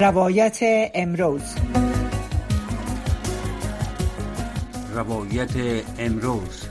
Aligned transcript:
روایت 0.00 0.58
امروز. 0.94 1.42
روایت 4.94 5.50
امروز. 5.98 6.68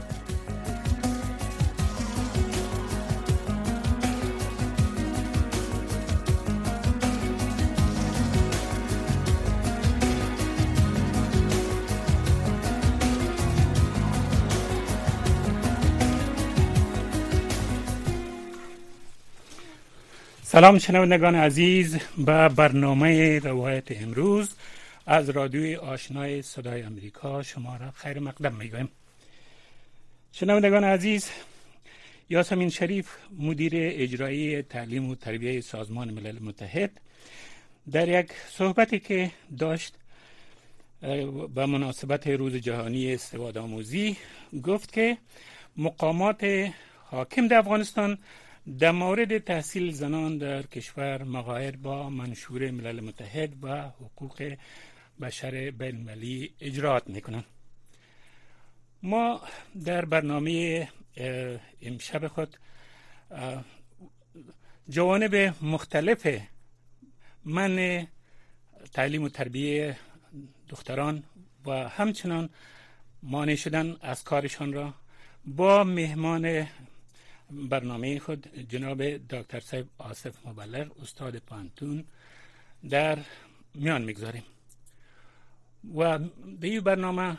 سلام 20.60 20.78
شنوندگان 20.78 21.34
عزیز 21.34 21.98
به 22.26 22.48
برنامه 22.48 23.38
روایت 23.38 24.02
امروز 24.02 24.54
از 25.06 25.30
رادیوی 25.30 25.76
آشنای 25.76 26.42
صدای 26.42 26.82
امریکا 26.82 27.42
شما 27.42 27.76
را 27.76 27.90
خیر 27.90 28.18
مقدم 28.18 28.54
می‌گویم. 28.54 28.88
شنوندگان 30.32 30.84
عزیز 30.84 31.30
یاسمین 32.30 32.70
شریف 32.70 33.08
مدیر 33.38 33.72
اجرایی 33.74 34.62
تعلیم 34.62 35.10
و 35.10 35.14
تربیه 35.14 35.60
سازمان 35.60 36.10
ملل 36.10 36.38
متحد 36.42 36.90
در 37.92 38.08
یک 38.08 38.28
صحبتی 38.48 39.00
که 39.00 39.30
داشت 39.58 39.94
به 41.54 41.66
مناسبت 41.66 42.26
روز 42.26 42.54
جهانی 42.54 43.14
استواد 43.14 43.58
آموزی 43.58 44.16
گفت 44.64 44.92
که 44.92 45.18
مقامات 45.76 46.70
حاکم 47.10 47.48
در 47.48 47.58
افغانستان 47.58 48.18
در 48.78 48.90
مورد 48.90 49.38
تحصیل 49.38 49.92
زنان 49.92 50.38
در 50.38 50.62
کشور 50.62 51.22
مغایر 51.22 51.76
با 51.76 52.10
منشور 52.10 52.70
ملل 52.70 53.00
متحد 53.00 53.64
و 53.64 53.82
حقوق 53.82 54.54
بشر 55.20 55.70
بین 55.70 56.10
اجرات 56.60 57.08
می‌کنند. 57.08 57.44
ما 59.02 59.40
در 59.84 60.04
برنامه 60.04 60.88
امشب 61.82 62.28
خود 62.28 62.56
جوانب 64.88 65.54
مختلف 65.62 66.40
من 67.44 68.06
تعلیم 68.92 69.22
و 69.22 69.28
تربیه 69.28 69.96
دختران 70.68 71.22
و 71.66 71.88
همچنان 71.88 72.48
مانع 73.22 73.54
شدن 73.54 73.96
از 74.00 74.24
کارشان 74.24 74.72
را 74.72 74.94
با 75.44 75.84
مهمان 75.84 76.66
برنامه 77.50 78.18
خود 78.18 78.48
جناب 78.68 79.02
دکتر 79.02 79.60
صاحب 79.60 79.86
آصف 79.98 80.46
مبلغ 80.46 81.00
استاد 81.02 81.36
پانتون 81.36 82.04
در 82.90 83.18
میان 83.74 84.02
می‌گذاریم. 84.02 84.42
و 85.94 86.18
به 86.60 86.68
این 86.68 86.80
برنامه 86.80 87.38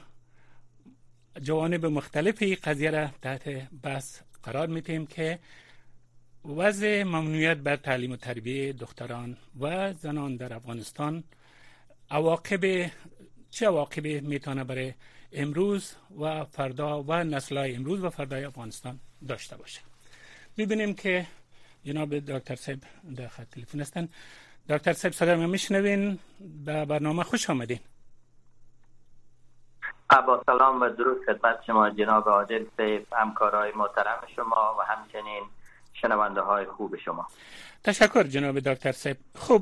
جوانب 1.42 1.86
مختلف 1.86 2.44
قضیه 2.44 2.92
را 2.92 3.08
تحت 3.22 3.50
بحث 3.84 4.20
قرار 4.44 4.68
میتیم 4.68 5.06
که 5.06 5.40
وضع 6.46 7.04
ممنوعیت 7.04 7.58
بر 7.58 7.76
تعلیم 7.76 8.12
و 8.12 8.16
تربیه 8.16 8.74
دختران 8.74 9.38
و 9.60 9.94
زنان 9.94 10.36
در 10.36 10.54
افغانستان 10.54 11.24
عواقب 12.10 12.92
چه 13.50 13.66
عواقبی 13.66 14.20
می‌تونه 14.20 14.64
برای 14.64 14.94
امروز 15.32 15.96
و 16.20 16.46
فردا 16.46 17.04
و 17.04 17.14
نسلهای 17.14 17.76
امروز 17.76 18.04
و 18.04 18.10
فردای 18.10 18.44
افغانستان 18.44 19.00
داشته 19.28 19.58
باشه. 19.58 19.91
می‌بینیم 20.58 20.94
که 20.94 21.26
جناب 21.84 22.20
دکتر 22.20 22.56
صاحب 22.56 22.80
در 23.16 23.28
خط 23.28 23.50
تلفن 23.50 23.80
هستن. 23.80 24.10
دکتر 24.70 24.94
صاحب 24.94 25.14
صدا 25.14 25.36
ما 25.36 25.48
میشنوین 25.48 26.20
به 26.66 26.86
برنامه 26.86 27.24
خوش 27.24 27.50
آمدین. 27.50 27.80
با 30.28 30.44
سلام 30.46 30.82
و 30.82 30.90
درود 30.90 31.26
خدمت 31.26 31.64
شما 31.68 31.90
جناب 31.90 32.30
عادل 32.30 32.66
صاحب 32.78 33.06
همکارای 33.14 33.72
محترم 33.76 34.28
شما 34.36 34.76
و 34.80 34.82
همچنین 34.82 35.44
شنونده 35.94 36.42
های 36.42 36.66
خوب 36.66 36.98
شما. 36.98 37.28
تشکر 37.84 38.24
جناب 38.24 38.60
دکتر 38.60 38.92
صاحب. 38.92 39.18
خب 39.36 39.62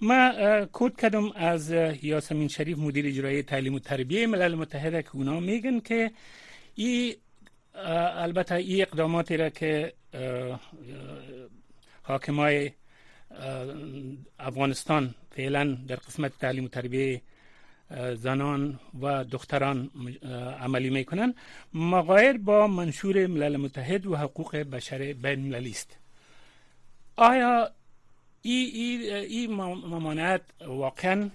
ما 0.00 0.32
کود 0.72 0.96
کردم 0.96 1.32
از 1.32 1.70
یاسمین 2.02 2.48
شریف 2.48 2.78
مدیر 2.78 3.06
اجرایی 3.06 3.42
تعلیم 3.42 3.74
و 3.74 3.78
تربیه 3.78 4.26
ملل 4.26 4.54
متحد 4.54 5.04
که 5.04 5.10
اونا 5.12 5.40
میگن 5.40 5.80
که 5.80 6.10
این 6.74 7.14
البته 7.76 8.54
این 8.54 8.82
اقداماتی 8.82 9.36
را 9.36 9.50
که 9.50 9.92
حاکمای 12.02 12.70
افغانستان 14.38 15.14
فعلا 15.30 15.78
در 15.88 15.96
قسمت 15.96 16.38
تعلیم 16.38 16.64
و 16.64 16.68
تربیه 16.68 17.22
زنان 18.14 18.80
و 19.00 19.24
دختران 19.24 19.90
عملی 20.60 20.90
می‌کنن 20.90 21.34
مغایر 21.74 22.38
با 22.38 22.66
منشور 22.66 23.26
ملل 23.26 23.56
متحد 23.56 24.06
و 24.06 24.16
حقوق 24.16 24.56
بشر 24.56 25.12
بین 25.12 25.54
است. 25.54 25.98
آیا 27.16 27.70
این 28.42 28.70
ای, 28.74 29.14
ای 29.14 29.46
ممانعت 29.46 30.42
واقعا 30.66 31.30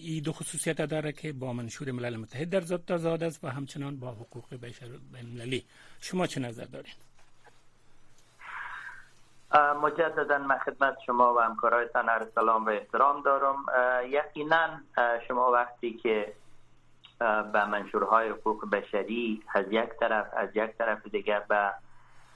ای 0.00 0.20
دو 0.24 0.32
خصوصیت 0.32 0.82
داره 0.82 1.12
که 1.12 1.32
با 1.32 1.52
منشور 1.52 1.90
ملل 1.90 2.16
متحد 2.16 2.50
در 2.50 2.60
ضد 2.60 2.84
تضاد 2.84 3.22
است 3.22 3.44
و 3.44 3.48
همچنان 3.48 3.96
با 3.96 4.10
حقوق 4.10 4.54
بشر 4.54 4.86
بین 5.12 5.62
شما 6.00 6.26
چه 6.26 6.40
نظر 6.40 6.64
دارین 6.64 6.94
مجددا 9.82 10.38
من 10.38 10.58
خدمت 10.58 10.96
شما 11.06 11.34
و 11.34 11.40
همکارایتان 11.40 12.08
عرض 12.08 12.26
سلام 12.34 12.66
و 12.66 12.68
احترام 12.68 13.22
دارم. 13.22 13.56
یقینا 14.08 14.68
شما 15.28 15.50
وقتی 15.50 15.92
که 15.92 16.32
به 17.52 17.64
منشورهای 17.64 18.28
حقوق 18.28 18.70
بشری 18.70 19.42
از 19.54 19.66
یک 19.70 19.90
طرف 20.00 20.26
از 20.36 20.48
یک 20.54 20.70
طرف 20.78 21.06
دیگر 21.06 21.40
به 21.40 21.72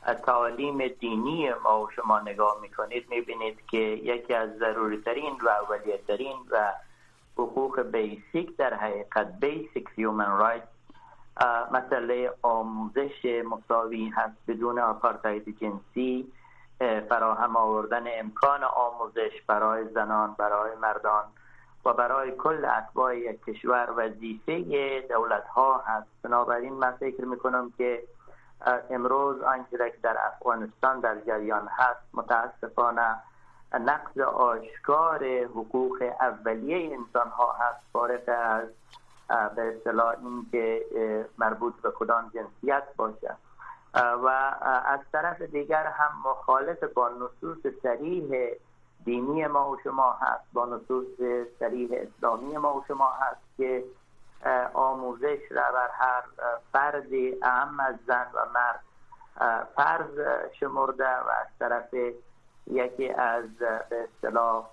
تعالیم 0.06 0.88
دینی 0.88 1.50
ما 1.64 1.88
شما 1.96 2.20
نگاه 2.20 2.58
می‌کنید 2.62 3.10
می‌بینید 3.10 3.66
که 3.66 3.78
یکی 3.78 4.34
از 4.34 4.50
ضروری 4.58 5.00
ترین 5.00 5.36
و 5.42 5.48
اولیه 5.48 6.00
ترین 6.08 6.36
و 6.50 6.72
حقوق 7.36 7.80
basic 7.80 8.56
در 8.56 8.74
حقیقت 8.74 9.40
basic 9.40 9.88
human 9.96 10.38
right 10.38 10.62
مسئله 11.72 12.32
آموزش 12.42 13.44
مساوی 13.50 14.08
هست 14.08 14.36
بدون 14.48 14.78
آپارتاید 14.78 15.58
جنسی 15.60 16.32
فراهم 17.08 17.56
آوردن 17.56 18.04
امکان 18.06 18.64
آموزش 18.64 19.42
برای 19.46 19.84
زنان 19.88 20.34
برای 20.38 20.74
مردان 20.82 21.24
و 21.84 21.92
برای 21.92 22.32
کل 22.32 22.64
اتباع 22.64 23.18
یک 23.18 23.44
کشور 23.44 23.88
وظیفه 23.96 24.60
دولت 25.00 25.46
ها 25.46 25.82
هست. 25.86 26.08
بنابراین 26.22 26.72
من 26.72 26.90
فکر 26.90 27.24
می‌کنم 27.24 27.72
که 27.78 28.02
امروز 28.90 29.42
آنچه 29.42 29.90
که 29.90 29.96
در 30.02 30.16
افغانستان 30.26 31.00
در 31.00 31.20
جریان 31.20 31.68
هست 31.68 32.00
متاسفانه 32.14 33.16
نقض 33.80 34.20
آشکار 34.20 35.24
حقوق 35.24 36.02
اولیه 36.20 36.98
انسان 36.98 37.28
ها 37.28 37.52
هست 37.52 37.80
فارغ 37.92 38.22
از 38.28 38.68
به 39.56 39.76
اصطلاح 39.76 40.16
اینکه 40.22 40.84
مربوط 41.38 41.74
به 41.82 41.90
کدام 41.90 42.30
جنسیت 42.34 42.84
باشه. 42.96 43.36
و 43.94 44.28
از 44.84 45.00
طرف 45.12 45.42
دیگر 45.42 45.86
هم 45.86 46.30
مخالف 46.30 46.84
با 46.84 47.08
نصوص 47.08 47.74
سریح 47.82 48.50
دینی 49.04 49.46
ما 49.46 49.70
و 49.70 49.76
شما 49.84 50.12
هست 50.12 50.44
با 50.52 50.66
نصوص 50.66 51.06
سریح 51.58 51.90
اسلامی 51.92 52.56
ما 52.56 52.74
و 52.74 52.84
شما 52.88 53.08
هست 53.20 53.40
که 53.56 53.84
آموزش 54.74 55.38
را 55.50 55.72
بر 55.72 55.88
هر 55.92 56.22
فرد 56.72 57.12
اهم 57.42 57.80
از 57.80 57.94
زن 58.06 58.26
و 58.34 58.38
مرد 58.54 58.80
فرض 59.76 60.20
شمرده 60.60 61.16
و 61.16 61.28
از 61.28 61.46
طرف 61.58 61.94
یکی 62.66 63.08
از 63.08 63.58
به 63.90 64.04
اصطلاح 64.04 64.70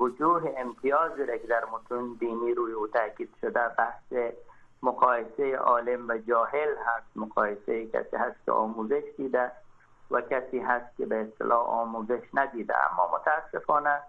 وجوه 0.00 0.54
امتیاز 0.56 1.20
را 1.20 1.36
که 1.36 1.46
در 1.46 1.64
متون 1.64 2.16
دینی 2.20 2.54
روی 2.54 2.72
او 2.72 2.86
تاکید 2.86 3.34
شده 3.40 3.68
بحث 3.68 4.34
مقایسه 4.82 5.56
عالم 5.56 6.08
و 6.08 6.18
جاهل 6.18 6.74
هست. 6.86 7.16
مقایسه 7.16 7.86
کسی 7.86 8.16
هست 8.16 8.36
که 8.46 8.52
آموزش 8.52 9.02
دیده 9.16 9.52
و 10.10 10.20
کسی 10.20 10.58
هست 10.58 10.96
که 10.96 11.06
به 11.06 11.16
اصطلاح 11.16 11.68
آموزش 11.68 12.22
ندیده. 12.34 12.74
اما 12.92 13.10
متاسفانه 13.14 14.02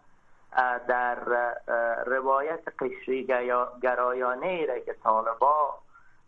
در 0.87 1.15
روایت 2.05 2.59
قشری 2.79 3.27
گرایانه 3.81 4.47
ای 4.47 4.65
را 4.65 4.79
که 4.79 4.93
طالبا 5.03 5.79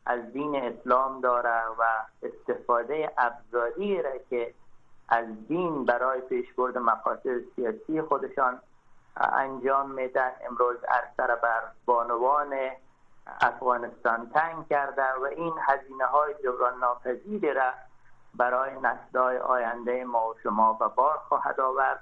از 0.05 0.33
دین 0.33 0.55
اسلام 0.55 1.21
داره 1.21 1.65
و 1.79 1.83
استفاده 2.23 3.11
ابزاری 3.17 4.01
را 4.01 4.17
که 4.29 4.53
از 5.09 5.47
دین 5.47 5.85
برای 5.85 6.21
پیشبرد 6.21 6.77
مقاصد 6.77 7.39
سیاسی 7.55 8.01
خودشان 8.01 8.59
انجام 9.17 9.91
میدن 9.91 10.31
امروز 10.49 10.77
ارسر 10.87 11.35
بر 11.35 11.61
بانوان 11.85 12.55
افغانستان 13.41 14.29
تنگ 14.29 14.67
کرده 14.67 15.13
و 15.21 15.23
این 15.23 15.53
هزینه 15.61 16.05
های 16.05 16.33
جبران 16.43 16.79
ناپذیری 16.79 17.53
را 17.53 17.71
برای 18.35 18.71
نسلهای 18.81 19.37
آینده 19.37 20.03
ما 20.03 20.29
و 20.29 20.35
شما 20.43 20.73
به 20.73 20.87
بار 20.87 21.17
خواهد 21.17 21.59
آورد. 21.59 21.99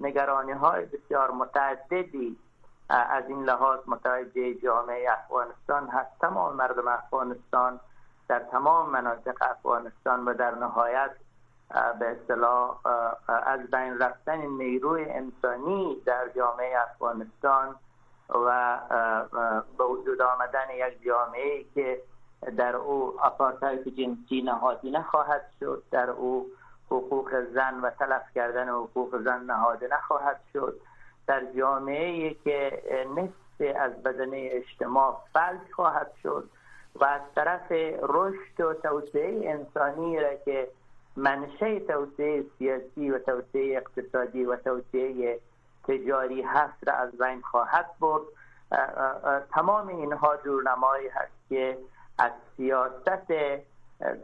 نگرانی 0.00 0.52
های 0.52 0.84
بسیار 0.84 1.30
متعددی 1.30 2.38
از 2.88 3.24
این 3.28 3.44
لحاظ 3.44 3.80
متوجه 3.86 4.54
جامعه 4.54 5.12
افغانستان 5.12 5.88
هست 5.88 6.10
تمام 6.20 6.56
مردم 6.56 6.88
افغانستان 6.88 7.80
در 8.28 8.38
تمام 8.38 8.90
مناطق 8.90 9.36
افغانستان 9.40 10.24
و 10.24 10.34
در 10.34 10.54
نهایت 10.54 11.10
به 11.98 12.06
اصطلاح 12.08 12.80
از 13.28 13.60
بین 13.70 13.98
رفتن 13.98 14.46
نیروی 14.46 15.04
انسانی 15.04 16.02
در 16.06 16.28
جامعه 16.28 16.80
افغانستان 16.80 17.74
و 18.28 18.78
به 19.78 19.84
وجود 19.84 20.22
آمدن 20.22 20.66
یک 20.74 21.02
جامعه 21.02 21.64
که 21.74 22.02
در 22.56 22.76
او 22.76 23.20
آپارتایت 23.20 23.88
جنسی 23.88 24.42
نهادی 24.42 24.90
نخواهد 24.90 25.50
شد 25.60 25.82
در 25.90 26.10
او 26.10 26.46
حقوق 26.86 27.30
زن 27.54 27.80
و 27.80 27.90
تلف 27.90 28.22
کردن 28.34 28.68
حقوق 28.68 29.22
زن 29.22 29.44
نهاده 29.44 29.88
نخواهد 29.92 30.40
شد. 30.52 30.80
در 31.26 31.42
جامعه 31.56 32.34
که 32.34 32.82
نصف 33.16 33.76
از 33.80 34.02
بدنه 34.02 34.48
اجتماع 34.52 35.20
فلج 35.32 35.72
خواهد 35.72 36.12
شد 36.22 36.50
و 36.94 37.04
از 37.04 37.20
طرف 37.34 37.72
رشد 38.02 38.60
و 38.60 38.74
توسعه 38.74 39.50
انسانی 39.50 40.20
را 40.20 40.34
که 40.44 40.68
منشه 41.16 41.80
توسعه 41.80 42.44
سیاسی 42.58 43.10
و 43.10 43.18
توسعه 43.18 43.76
اقتصادی 43.76 44.44
و 44.44 44.56
توسعه 44.56 45.40
تجاری 45.88 46.42
هست 46.42 46.88
را 46.88 46.94
از 46.94 47.18
بین 47.18 47.40
خواهد 47.40 47.90
برد. 48.00 48.22
تمام 49.54 49.88
اینها 49.88 50.36
جورنمایی 50.36 51.08
هست 51.08 51.48
که 51.48 51.78
از 52.18 52.32
سیاست 52.56 53.32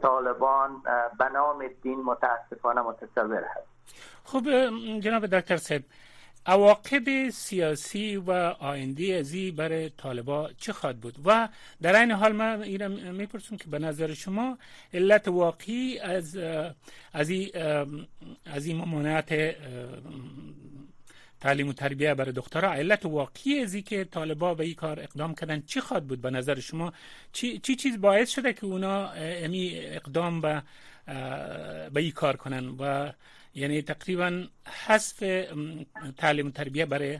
طالبان 0.01 0.81
به 1.19 1.29
نام 1.33 1.67
دین 1.81 2.03
متاسفانه 2.03 2.81
متصور 2.81 3.43
هست. 3.43 3.67
خب 4.23 4.43
جناب 4.99 5.25
دکتر 5.25 5.57
صاحب 5.57 5.83
عواقب 6.45 7.29
سیاسی 7.29 8.17
و 8.17 8.31
آینده 8.59 9.13
ازی 9.13 9.51
برای 9.51 9.89
طالبا 9.89 10.49
چه 10.57 10.73
خواهد 10.73 10.97
بود؟ 10.97 11.15
و 11.25 11.49
در 11.81 11.99
این 11.99 12.11
حال 12.11 12.31
من 12.31 12.61
این 12.61 13.11
می‌پرسم 13.11 13.57
که 13.57 13.67
به 13.67 13.79
نظر 13.79 14.13
شما 14.13 14.57
علت 14.93 15.27
واقعی 15.27 15.99
از 15.99 16.37
از 17.13 17.29
این 17.29 17.49
از 18.45 18.65
این 18.65 18.77
ممانعت 18.77 19.55
تعلیم 21.43 21.67
و 21.67 21.73
تربیه 21.73 22.13
برای 22.13 22.31
دخترها. 22.31 22.73
علت 22.73 23.05
واقعی 23.05 23.59
ازی 23.59 23.81
که 23.81 24.03
طالبا 24.03 24.53
به 24.53 24.63
این 24.63 24.73
کار 24.73 24.99
اقدام 24.99 25.35
کردن 25.35 25.61
چی 25.61 25.79
خواد 25.79 26.03
بود؟ 26.03 26.21
به 26.21 26.29
نظر 26.29 26.59
شما 26.59 26.93
چی, 27.33 27.59
چی 27.59 27.75
چیز 27.75 28.01
باعث 28.01 28.29
شده 28.29 28.53
که 28.53 28.65
اونا 28.65 29.09
امی 29.09 29.71
اقدام 29.75 30.41
به 30.41 30.63
به 31.93 32.01
این 32.01 32.11
کار 32.11 32.35
کنن؟ 32.35 32.67
و 32.79 33.11
یعنی 33.55 33.81
تقریبا 33.81 34.43
حذف 34.87 35.23
تعلیم 36.17 36.47
و 36.47 36.51
تربیه 36.51 36.85
برای 36.85 37.19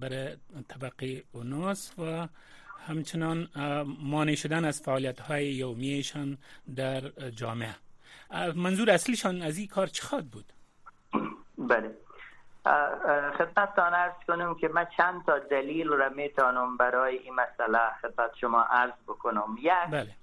برای 0.00 0.36
طبقه 0.68 1.22
اوناس 1.32 1.92
و 1.98 2.28
همچنان 2.86 3.48
مانع 4.00 4.34
شدن 4.34 4.64
از 4.64 4.80
فعالیت 4.80 5.20
های 5.20 5.46
یومیشان 5.54 6.38
در 6.76 7.00
جامعه. 7.30 7.76
منظور 8.54 8.90
اصلیشان 8.90 9.42
از 9.42 9.58
این 9.58 9.66
کار 9.66 9.86
چه 9.86 10.02
خواد 10.02 10.24
بود؟ 10.24 10.52
بله. 11.58 12.03
خدمتتان 13.38 13.94
ارز 13.94 14.12
کنم 14.26 14.54
که 14.54 14.68
من 14.68 14.86
چند 14.96 15.24
تا 15.24 15.38
دلیل 15.38 15.88
را 15.88 16.08
می‌تونم 16.08 16.76
برای 16.76 17.18
این 17.18 17.34
مسئله 17.34 17.78
خدمت 18.02 18.34
شما 18.34 18.62
عرض 18.62 18.92
بکنم 19.08 19.56
یک 19.58 19.72
بله. 19.90 20.14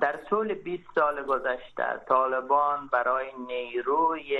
در 0.00 0.16
طول 0.16 0.54
20 0.54 0.82
سال 0.94 1.22
گذشته 1.22 2.00
طالبان 2.08 2.88
برای 2.92 3.32
نیروی 3.46 4.38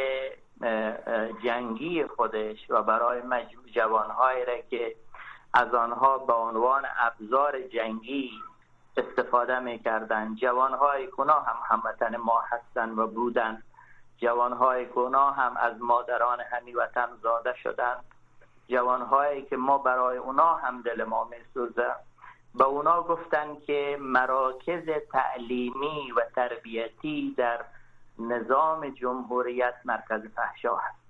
جنگی 1.44 2.06
خودش 2.06 2.70
و 2.70 2.82
برای 2.82 3.22
جوانهایی 3.74 4.44
را 4.44 4.60
که 4.70 4.94
از 5.54 5.74
آنها 5.74 6.18
به 6.18 6.32
عنوان 6.32 6.82
ابزار 6.98 7.60
جنگی 7.60 8.30
استفاده 8.96 9.58
می‌کردند 9.58 10.36
جوانهای 10.36 11.06
کنا 11.06 11.40
هم 11.40 11.56
هموطن 11.76 12.16
ما 12.16 12.40
هستند 12.40 12.98
و 12.98 13.06
بودند 13.06 13.62
جوانهای 14.22 14.86
گناه 14.86 15.36
هم 15.36 15.56
از 15.56 15.80
مادران 15.80 16.40
همی 16.40 16.72
وطن 16.72 17.08
زاده 17.22 17.54
شدند. 17.54 18.04
جوانهایی 18.68 19.42
که 19.42 19.56
ما 19.56 19.78
برای 19.78 20.16
اونا 20.16 20.54
هم 20.54 20.82
دل 20.82 21.04
ما 21.04 21.24
میسوزه. 21.24 21.94
به 22.54 22.64
اونا 22.64 23.02
گفتن 23.02 23.56
که 23.56 23.98
مراکز 24.00 24.88
تعلیمی 25.12 26.12
و 26.16 26.20
تربیتی 26.36 27.34
در 27.36 27.64
نظام 28.18 28.88
جمهوریت 28.88 29.74
مرکز 29.84 30.22
فحشا 30.36 30.76
هست. 30.76 31.02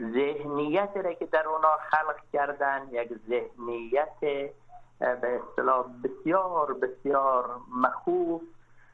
ذهنیت 0.00 0.90
را 0.94 1.12
که 1.12 1.26
در 1.26 1.48
اونا 1.48 1.76
خلق 1.90 2.16
کردن 2.32 2.88
یک 2.90 3.08
ذهنیت 3.28 4.20
به 4.98 5.40
اصطلاح 5.42 5.86
بسیار 6.04 6.74
بسیار 6.74 7.60
مخوف 7.76 8.42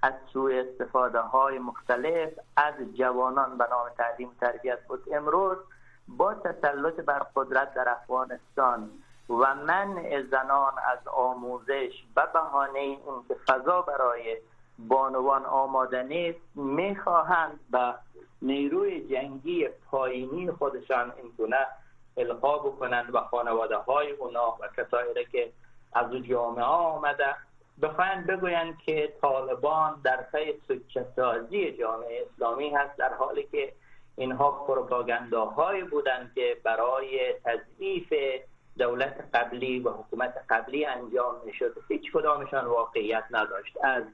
از 0.02 0.12
سوی 0.32 0.60
استفاده 0.60 1.20
های 1.20 1.58
مختلف 1.58 2.30
از 2.56 2.74
جوانان 2.94 3.58
به 3.58 3.66
نام 3.70 3.88
تعلیم 3.98 4.28
و 4.28 4.32
تربیت 4.40 4.86
بود. 4.86 5.02
امروز 5.12 5.58
با 6.08 6.34
تسلط 6.34 7.00
بر 7.00 7.26
قدرت 7.36 7.74
در 7.74 7.88
افغانستان 7.88 8.90
و 9.30 9.54
منع 9.54 10.22
زنان 10.30 10.72
از 10.92 11.08
آموزش 11.08 12.04
به 12.14 12.22
بهانه 12.32 12.78
اینکه 12.78 13.34
فضا 13.46 13.82
برای 13.82 14.36
بانوان 14.78 15.44
آماده 15.44 16.02
نیست 16.02 16.40
می‌خواهند 16.54 17.60
به 17.70 17.94
نیروی 18.42 19.08
جنگی 19.08 19.68
پایینی 19.90 20.50
خودشان 20.50 21.12
این 21.16 21.32
گونه 21.36 21.66
القا 22.16 22.58
بکنند 22.58 23.14
و 23.14 23.20
خانواده 23.20 23.76
های 23.76 24.10
اونا 24.10 24.56
و 24.60 24.68
کسایی 24.76 25.24
که 25.32 25.52
از 25.92 26.12
جامعه 26.12 26.64
آمده 26.64 27.36
بخواهند 27.82 28.26
بگویند 28.26 28.78
که 28.78 29.12
طالبان 29.20 30.00
در 30.04 30.22
پی 30.22 30.54
سازی 31.16 31.72
جامعه 31.72 32.26
اسلامی 32.26 32.70
هست 32.70 32.98
در 32.98 33.14
حالی 33.14 33.48
که 33.52 33.72
اینها 34.16 34.50
پروپاگانداهایی 34.50 35.82
بودند 35.82 36.32
که 36.34 36.56
برای 36.64 37.34
تضعیف 37.44 38.12
دولت 38.78 39.24
قبلی 39.34 39.80
و 39.80 39.90
حکومت 39.90 40.34
قبلی 40.50 40.84
انجام 40.84 41.34
می‌شد. 41.44 41.76
هیچ 41.88 42.12
کدامشان 42.12 42.64
واقعیت 42.64 43.24
نداشت. 43.30 43.76
از 43.84 44.04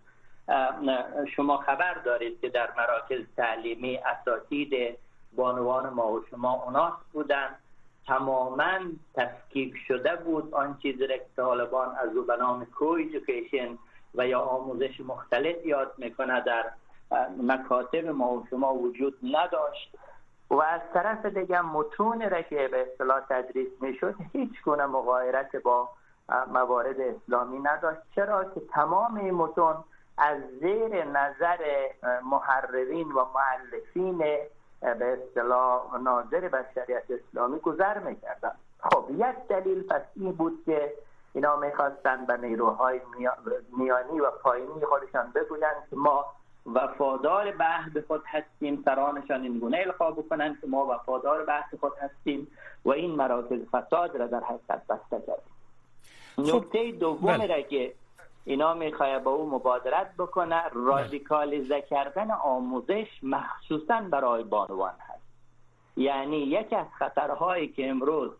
شما 1.36 1.56
خبر 1.56 1.94
دارید 1.94 2.40
که 2.40 2.48
در 2.48 2.70
مراکز 2.76 3.24
تعلیمی 3.36 3.96
اساتید 3.96 4.98
بانوان 5.36 5.88
ما 5.88 6.12
و 6.12 6.24
شما 6.30 6.62
اوناس 6.64 6.94
بودند 7.12 7.58
تماما 8.06 8.78
تفکیک 9.14 9.74
شده 9.88 10.16
بود. 10.16 10.54
آن 10.54 10.78
چیزی 10.82 11.06
که 11.06 11.26
طالبان 11.36 11.96
از 11.96 12.16
او 12.16 12.22
به 12.22 12.36
نام 12.36 12.66
و 14.14 14.26
یا 14.26 14.40
آموزش 14.40 15.00
مختلف 15.00 15.66
یاد 15.66 15.92
می‌کنه 15.98 16.40
در 16.40 16.64
مکاتب 17.42 18.06
ما 18.06 18.32
و 18.32 18.46
شما 18.50 18.74
وجود 18.74 19.18
نداشت. 19.22 19.98
و 20.50 20.54
از 20.54 20.80
طرف 20.94 21.26
دیگه 21.26 21.60
متون 21.60 22.30
را 22.30 22.42
که 22.42 22.68
به 22.68 22.86
اصطلاح 22.92 23.20
تدریس 23.28 23.68
می‌شد 23.80 24.14
هیچ 24.32 24.62
گونه 24.64 24.86
مغایرت 24.86 25.56
با 25.56 25.88
موارد 26.52 27.00
اسلامی 27.00 27.58
نداشت. 27.58 28.00
چرا 28.14 28.44
که 28.44 28.60
تمام 28.60 29.16
این 29.16 29.34
متون 29.34 29.74
از 30.18 30.38
زیر 30.60 31.04
نظر 31.04 31.88
محررین 32.24 33.12
و 33.12 33.24
معلفین 33.34 34.24
به 34.80 35.18
اصطلاح 35.18 36.02
ناظر 36.02 36.48
بشریت 36.48 37.02
اسلامی 37.10 37.58
گذر 37.58 37.98
می‌کردن 37.98 38.52
خب 38.78 39.04
یک 39.10 39.48
دلیل 39.48 39.82
پس 39.82 40.02
این 40.16 40.32
بود 40.32 40.62
که 40.66 40.92
اینا 41.34 41.56
می‌خواستن 41.56 42.26
به 42.26 42.36
نیروهای 42.36 43.00
میانی 43.78 44.20
و 44.20 44.30
پایینی 44.30 44.84
خودشان 44.88 45.32
بگویند 45.34 45.76
که 45.90 45.96
ما 45.96 46.24
وفادار 46.74 47.52
به 47.94 48.04
خود 48.06 48.22
هستیم 48.26 48.82
سرانشان 48.84 49.42
این 49.42 49.58
گونه 49.58 49.78
القا 49.78 50.10
بکنند 50.10 50.60
که 50.60 50.66
ما 50.66 50.86
وفادار 50.86 51.44
به 51.44 51.78
خود 51.80 51.92
هستیم 52.00 52.48
و 52.84 52.90
این 52.90 53.10
مراکز 53.10 53.60
فساد 53.72 54.16
را 54.16 54.26
در 54.26 54.40
حقیقت 54.40 54.86
بسته 54.86 55.26
کردیم 55.26 55.54
خب، 56.36 56.56
نکته 56.56 56.92
دوم 56.92 57.36
بله. 57.36 57.46
را 57.46 57.62
که 57.62 57.94
اینا 58.48 58.74
می‌خواه 58.74 59.18
با 59.18 59.30
او 59.30 59.50
مبادرت 59.50 60.16
بکنه. 60.18 60.62
رادیکالیزه 60.72 61.80
کردن 61.80 62.30
آموزش 62.30 63.06
مخصوصا 63.22 64.00
برای 64.00 64.42
بانوان 64.42 64.94
هست. 65.00 65.26
یعنی 65.96 66.36
یکی 66.36 66.76
از 66.76 66.86
خطرهایی 66.98 67.68
که 67.68 67.88
امروز 67.88 68.30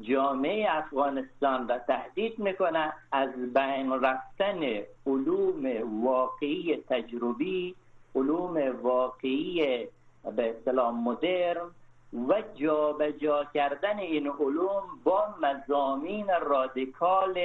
جامعه 0.00 0.66
افغانستان 0.70 1.68
را 1.68 1.78
تهدید 1.78 2.38
می‌کنه 2.38 2.92
از 3.12 3.54
بین 3.54 3.92
رفتن 3.92 4.60
علوم 5.06 5.64
واقعی 6.04 6.76
تجربی 6.88 7.74
علوم 8.14 8.82
واقعی 8.82 9.86
به 10.36 10.50
اصطلاح 10.50 10.94
مدرن 10.94 11.70
و 12.28 12.42
جابجا 12.54 13.10
جا 13.10 13.44
کردن 13.54 13.98
این 13.98 14.26
علوم 14.26 14.82
با 15.04 15.24
مزامین 15.42 16.26
رادیکال 16.42 17.38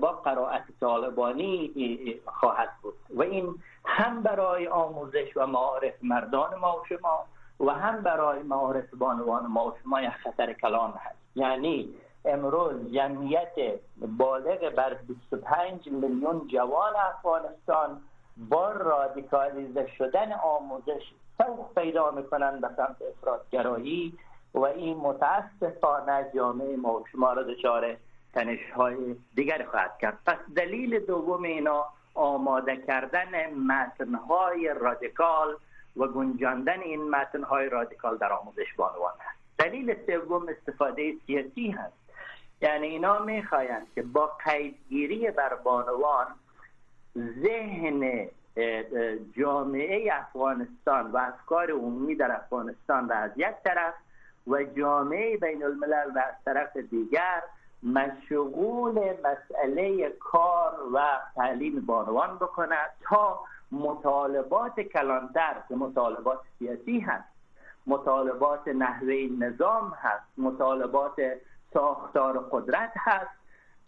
با 0.00 0.12
قرائت 0.12 0.62
طالبانی 0.80 2.20
خواهد 2.26 2.68
بود. 2.82 2.94
و 3.14 3.22
این 3.22 3.54
هم 3.84 4.22
برای 4.22 4.68
آموزش 4.68 5.36
و 5.36 5.46
معارف 5.46 5.94
مردان 6.02 6.54
ما 6.54 6.76
و 6.76 6.84
شما 6.88 7.24
و 7.60 7.70
هم 7.70 8.02
برای 8.02 8.42
معارف 8.42 8.94
بانوان 8.94 9.46
ما 9.46 9.66
و 9.66 9.72
شما 9.82 10.00
یک 10.02 10.10
خطر 10.10 10.52
کلان 10.52 10.90
هست. 10.90 11.18
یعنی 11.34 11.94
امروز 12.24 12.92
جمعیت 12.92 13.80
بالغ 14.18 14.74
بر 14.74 14.94
25 14.94 15.88
میلیون 15.88 16.48
جوان 16.52 16.92
افغانستان 16.96 18.00
با 18.36 18.72
رادیکالیزه 18.72 19.86
شدن 19.98 20.32
آموزش 20.32 21.12
سوق 21.38 21.74
پیدا 21.74 22.10
می‌کنن 22.10 22.60
به 22.60 22.68
سمت 22.76 22.96
افرادگرایی 23.16 24.18
و 24.54 24.60
این 24.60 24.96
متاسفانه 24.96 26.30
جامعه 26.34 26.76
ما 26.76 27.04
شما 27.12 27.32
را 27.32 27.42
دچار 27.42 27.96
تنش 28.38 28.70
های 28.70 29.16
دیگر 29.34 29.64
خواهد 29.70 29.98
کرد. 29.98 30.18
پس 30.26 30.36
دلیل 30.56 30.98
دوم 30.98 31.42
اینا 31.42 31.86
آماده 32.14 32.76
کردن 32.76 33.54
متن 33.54 34.14
های 34.14 34.74
رادیکال 34.80 35.56
و 35.96 36.06
گنجاندن 36.06 36.80
این 36.80 37.10
متن 37.10 37.42
های 37.42 37.68
رادیکال 37.68 38.16
در 38.16 38.32
آموزش 38.32 38.74
بانوان 38.76 39.12
هست 39.20 39.38
دلیل 39.58 39.96
سوم 40.06 40.48
استفاده 40.48 41.14
سیاسی 41.26 41.70
هست. 41.70 41.92
یعنی 42.62 42.86
اینا 42.86 43.18
می‌خواهند 43.18 43.86
که 43.94 44.02
با 44.02 44.26
قیدگیری 44.44 45.30
بر 45.30 45.54
بانوان 45.54 46.26
ذهن 47.16 48.28
جامعه 49.36 50.14
افغانستان 50.14 51.10
و 51.10 51.16
افکار 51.16 51.70
عمومی 51.70 52.14
در 52.14 52.32
افغانستان 52.32 53.08
را 53.08 53.16
از 53.16 53.30
یک 53.36 53.54
طرف 53.64 53.94
و 54.46 54.62
جامعه 54.62 55.36
بین 55.36 55.64
الملل 55.64 56.10
و 56.14 56.18
از 56.18 56.34
طرف 56.44 56.76
دیگر 56.76 57.42
مشغول 57.82 58.98
مسئله 59.24 60.10
کار 60.20 60.72
و 60.94 61.20
تعلیم 61.34 61.80
بانوان 61.86 62.36
بکند 62.36 62.90
تا 63.02 63.40
مطالبات 63.72 64.80
کلانتر 64.80 65.62
که 65.68 65.74
مطالبات 65.74 66.38
سیاسی 66.58 67.00
هست 67.00 67.28
مطالبات 67.86 68.68
نحوه 68.68 69.14
نظام 69.38 69.92
هست 70.00 70.38
مطالبات 70.38 71.14
ساختار 71.74 72.48
قدرت 72.50 72.92
هست 72.96 73.38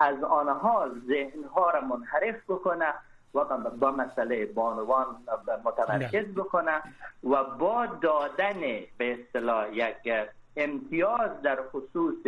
از 0.01 0.23
آنها 0.23 0.89
ذهنها 1.09 1.71
را 1.71 1.81
منحرف 1.81 2.37
بکنه 2.49 2.95
و 3.35 3.45
با 3.81 3.91
مسئله 3.91 4.47
بانوان 4.47 5.07
متمرکز 5.65 6.35
بکنه 6.35 6.83
و 7.25 7.45
با 7.45 7.87
دادن 7.87 8.61
به 8.99 9.13
اصطلاح 9.13 9.75
یک 9.75 10.29
امتیاز 10.57 11.43
در 11.43 11.59
خصوص 11.73 12.27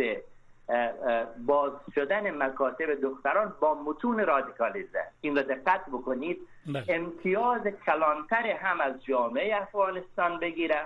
باز 1.45 1.71
شدن 1.95 2.31
مکاتب 2.43 3.01
دختران 3.01 3.53
با 3.61 3.73
متون 3.73 4.19
رادیکالیزه 4.19 5.03
این 5.21 5.35
رو 5.37 5.43
دقت 5.43 5.85
بکنید. 5.85 6.37
بله. 6.65 6.85
امتیاز 6.87 7.61
کلانتر 7.85 8.47
هم 8.47 8.81
از 8.81 9.03
جامعه 9.03 9.61
افغانستان 9.61 10.39
بگیره 10.39 10.85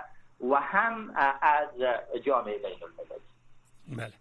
و 0.50 0.54
هم 0.54 1.12
از 1.40 1.68
جامعه 2.24 2.58
بین 2.58 2.76
بله. 3.96 4.12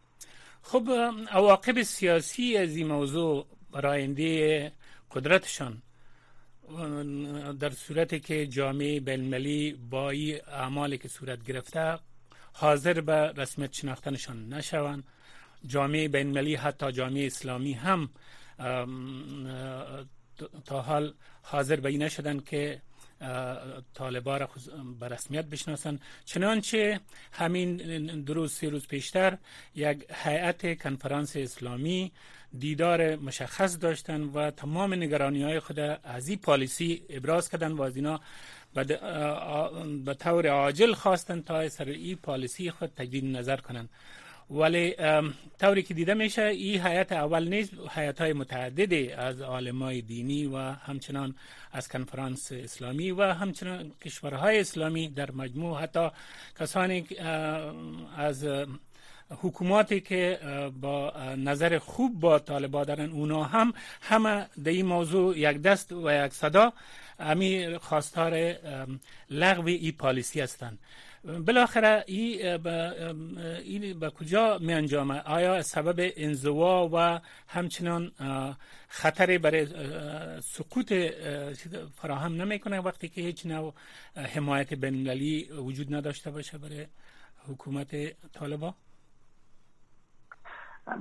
خب 0.62 0.90
عواقب 1.32 1.82
سیاسی 1.82 2.58
از 2.58 2.76
این 2.76 2.88
موضوع 2.88 3.46
برای 3.72 4.72
قدرتشان 5.12 5.82
در 7.60 7.70
صورتی 7.70 8.20
که 8.20 8.48
جامعه 8.48 9.00
بینالمللی 9.00 9.80
با 9.90 10.10
این 10.10 10.40
اعمالی 10.48 10.98
که 10.98 11.08
صورت 11.08 11.44
گرفته 11.44 12.00
حاضر 12.54 13.02
به 13.02 13.34
رسمیت 13.38 13.74
شناختنشان 13.74 14.54
نشوند. 14.54 15.04
جامعه 15.66 16.08
بینالمللی 16.08 16.56
حتی 16.56 16.92
جامعه 16.92 17.26
اسلامی 17.26 17.74
هم 17.74 18.10
تا 20.66 20.82
حال 20.82 21.14
حاضر 21.42 21.76
به 21.80 21.90
این 21.90 22.04
نشدن 22.04 22.40
که 22.40 22.82
طالبا 23.94 24.38
را 24.38 24.50
به 25.00 25.08
رسمیت 25.08 25.46
بشناسن 25.46 26.00
چنانچه 26.26 27.00
همین 27.32 27.76
دو 28.22 28.34
روز 28.34 28.64
روز 28.64 28.88
پیشتر 28.88 29.38
یک 29.76 30.06
هیئت 30.24 30.82
کنفرانس 30.82 31.36
اسلامی 31.36 32.12
دیدار 32.60 33.16
مشخص 33.16 33.78
داشتن 33.80 34.22
و 34.22 34.52
تمام 34.52 34.94
نگرانی 34.94 35.44
های 35.44 35.60
خود 35.60 35.80
از 35.80 36.28
این 36.28 36.38
پالیسی 36.38 37.04
ابراز 37.10 37.50
کردن 37.50 37.72
و 37.72 37.82
از 37.82 37.96
اینا 37.96 38.20
به 40.06 40.14
طور 40.20 40.48
عاجل 40.48 40.94
خواستن 40.94 41.42
تا 41.42 41.70
سر 41.70 41.86
این 41.86 42.16
پالیسی 42.16 42.72
خود 42.72 42.90
تجدید 42.96 43.26
نظر 43.38 43.58
کنند. 43.58 43.90
ولی 44.50 44.96
طوری 45.60 45.84
که 45.84 45.94
دیده 45.94 46.14
میشه 46.14 46.42
این 46.44 46.82
حیات 46.82 47.12
اول 47.12 47.48
نیست 47.48 47.74
حیات 47.92 48.22
های 48.22 48.34
متعددی 48.34 49.12
از 49.12 49.42
عالمای 49.42 50.02
دینی 50.02 50.46
و 50.46 50.58
همچنان 50.58 51.36
از 51.72 51.88
کنفرانس 51.88 52.52
اسلامی 52.52 53.12
و 53.12 53.24
همچنان 53.24 53.92
کشورهای 54.06 54.60
اسلامی 54.60 55.08
در 55.08 55.32
مجموع. 55.32 55.82
حتی 55.82 56.10
کسانی 56.60 57.06
از 58.18 58.48
حکوماتی 59.30 60.02
که 60.02 60.40
با 60.82 61.14
نظر 61.38 61.78
خوب 61.80 62.20
با 62.20 62.40
طالبا 62.40 62.84
دارن 62.84 63.10
اونا 63.12 63.44
هم 63.44 63.74
همه 64.02 64.46
در 64.64 64.72
این 64.72 64.86
موضوع 64.86 65.38
یک 65.40 65.62
دست 65.62 65.92
و 65.92 66.26
یک 66.26 66.34
صدا. 66.34 66.74
امی 67.20 67.78
خواستار 67.78 68.56
لغو 69.30 69.68
ای 69.68 69.92
پالیسی 69.92 70.42
هستند 70.42 70.80
بالاخره 71.28 72.04
این 72.08 74.00
به 74.00 74.10
کجا 74.10 74.58
می 74.62 74.74
انجامه 74.74 75.22
آیا 75.22 75.62
سبب 75.62 76.12
انزوا 76.18 76.90
و 76.94 77.20
همچنان 77.48 78.12
خطری 78.88 79.38
برای 79.38 79.66
سقوط 80.42 80.94
فراهم 82.02 82.42
نمی‌کنه 82.42 82.80
وقتی 82.82 83.10
که 83.10 83.22
هیچ 83.22 83.46
نوع 83.46 83.74
حمایت 84.36 84.74
بینالمللی 84.74 85.50
وجود 85.52 85.96
نداشته 85.96 86.32
باشه 86.32 86.58
برای 86.58 86.86
حکومت 87.48 87.96
طالبا؟ 88.34 88.74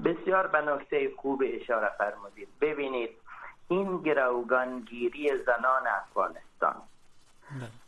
بسیار 0.05 0.47
به 0.47 0.61
نکته 0.61 1.11
خوب 1.17 1.43
اشاره 1.47 1.91
فرمودید. 1.99 2.49
ببینید 2.61 3.11
این 3.69 4.03
گروگانگیری 4.03 5.31
زنان 5.47 5.87
افغانستان 5.87 6.83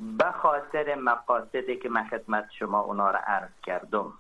به 0.01 0.33
خاطر 0.43 0.95
مقاصدی 0.95 1.77
که 1.77 1.89
من 1.89 2.09
خدمت 2.09 2.49
شما 2.59 2.81
اونا 2.81 3.11
را 3.11 3.19
عرض 3.19 3.51
کردم 3.63 4.13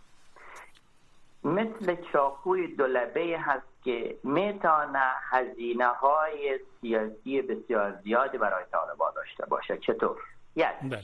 مثل 1.45 1.97
چاقوی 2.13 2.75
دولبه 2.75 3.39
هست 3.41 3.67
که 3.85 4.19
می‌تونه 4.25 5.03
هزینه 5.31 5.87
های 5.87 6.61
سیاسی 6.81 7.43
بسیار 7.43 7.99
زیادی 8.05 8.39
برای 8.39 8.65
طالبان 8.73 9.13
داشته 9.15 9.47
باشه 9.47 9.79
چطور؟ 9.79 10.17
یعنی 10.57 10.89
بله. 10.89 11.03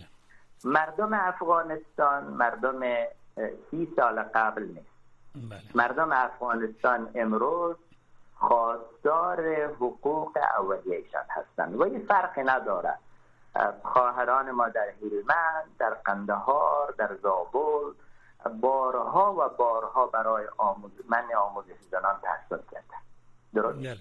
مردم 0.65 1.13
افغانستان 1.13 2.25
مردم 2.25 2.81
سی 3.71 3.89
سال 3.97 4.23
قبل 4.23 4.63
نیست 4.63 4.95
بله. 5.51 5.63
مردم 5.75 6.13
افغانستان 6.13 7.11
امروز 7.15 7.77
خواستار 8.35 9.65
حقوق 9.65 10.39
اولیهشان 10.59 11.25
هستند 11.31 11.75
و 11.75 11.83
این 11.83 12.07
فرقی 12.07 12.43
نداره 12.43 12.95
خواهران 13.83 14.51
ما 14.51 14.69
در 14.69 14.89
هیلمند 15.01 15.77
در 15.79 15.91
قندهار 15.95 16.95
در 16.99 17.17
زابل 17.23 17.93
بارها 18.61 19.35
و 19.35 19.49
بارها 19.49 20.07
برای 20.07 20.47
آموز 20.57 20.93
من 21.09 21.25
آموزش 21.39 21.81
زنان 21.91 22.21
تحصیل 22.23 22.59
کردن 22.71 22.99
درست؟ 23.55 23.79
بله. 23.79 23.99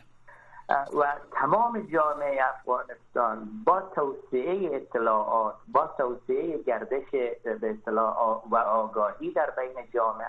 و 0.69 1.15
تمام 1.31 1.79
جامعه 1.79 2.39
افغانستان 2.49 3.49
با 3.65 3.81
توسعه 3.81 4.75
اطلاعات 4.75 5.55
با 5.67 5.87
توسعه 5.97 6.63
گردش 6.63 7.11
به 7.43 7.69
اطلاع 7.69 8.43
و 8.49 8.55
آگاهی 8.55 9.31
در 9.31 9.49
بین 9.49 9.87
جامعه 9.93 10.27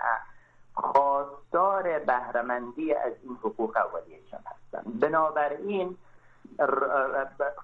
خواستار 0.73 1.99
بهرهمندی 1.99 2.93
از 2.93 3.13
این 3.23 3.37
حقوق 3.43 3.77
اولیهشان 3.77 4.39
هستند. 4.45 4.99
بنابراین 4.99 5.97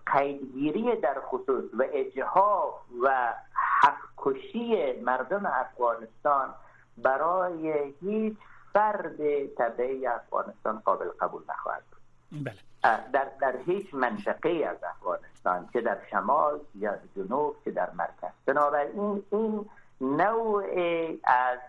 قیدگیری 0.06 0.96
در 0.96 1.18
خصوص 1.22 1.64
و 1.74 1.84
اجهاف 1.94 2.74
و 3.04 3.34
حق 3.54 3.98
کشی 4.18 5.00
مردم 5.02 5.46
افغانستان 5.46 6.50
برای 6.98 7.94
هیچ 8.02 8.38
فرد 8.74 9.46
طبعی 9.46 10.08
افغانستان 10.08 10.80
قابل 10.80 11.06
قبول 11.20 11.42
نخواهد 11.50 11.84
بود. 11.92 12.44
بله. 12.44 12.56
در, 13.14 13.28
در 13.42 13.58
هیچ 13.66 13.94
منطقه 13.94 14.50
از 14.70 14.84
افغانستان 14.84 15.70
که 15.74 15.82
در 15.82 15.98
شمال 16.12 16.60
یا 16.76 16.98
جنوب 17.16 17.56
که 17.66 17.72
در 17.72 17.90
مرکز. 17.92 18.32
بنابراین 18.46 19.24
این 19.32 19.70
نوع 20.02 20.64
از 21.24 21.60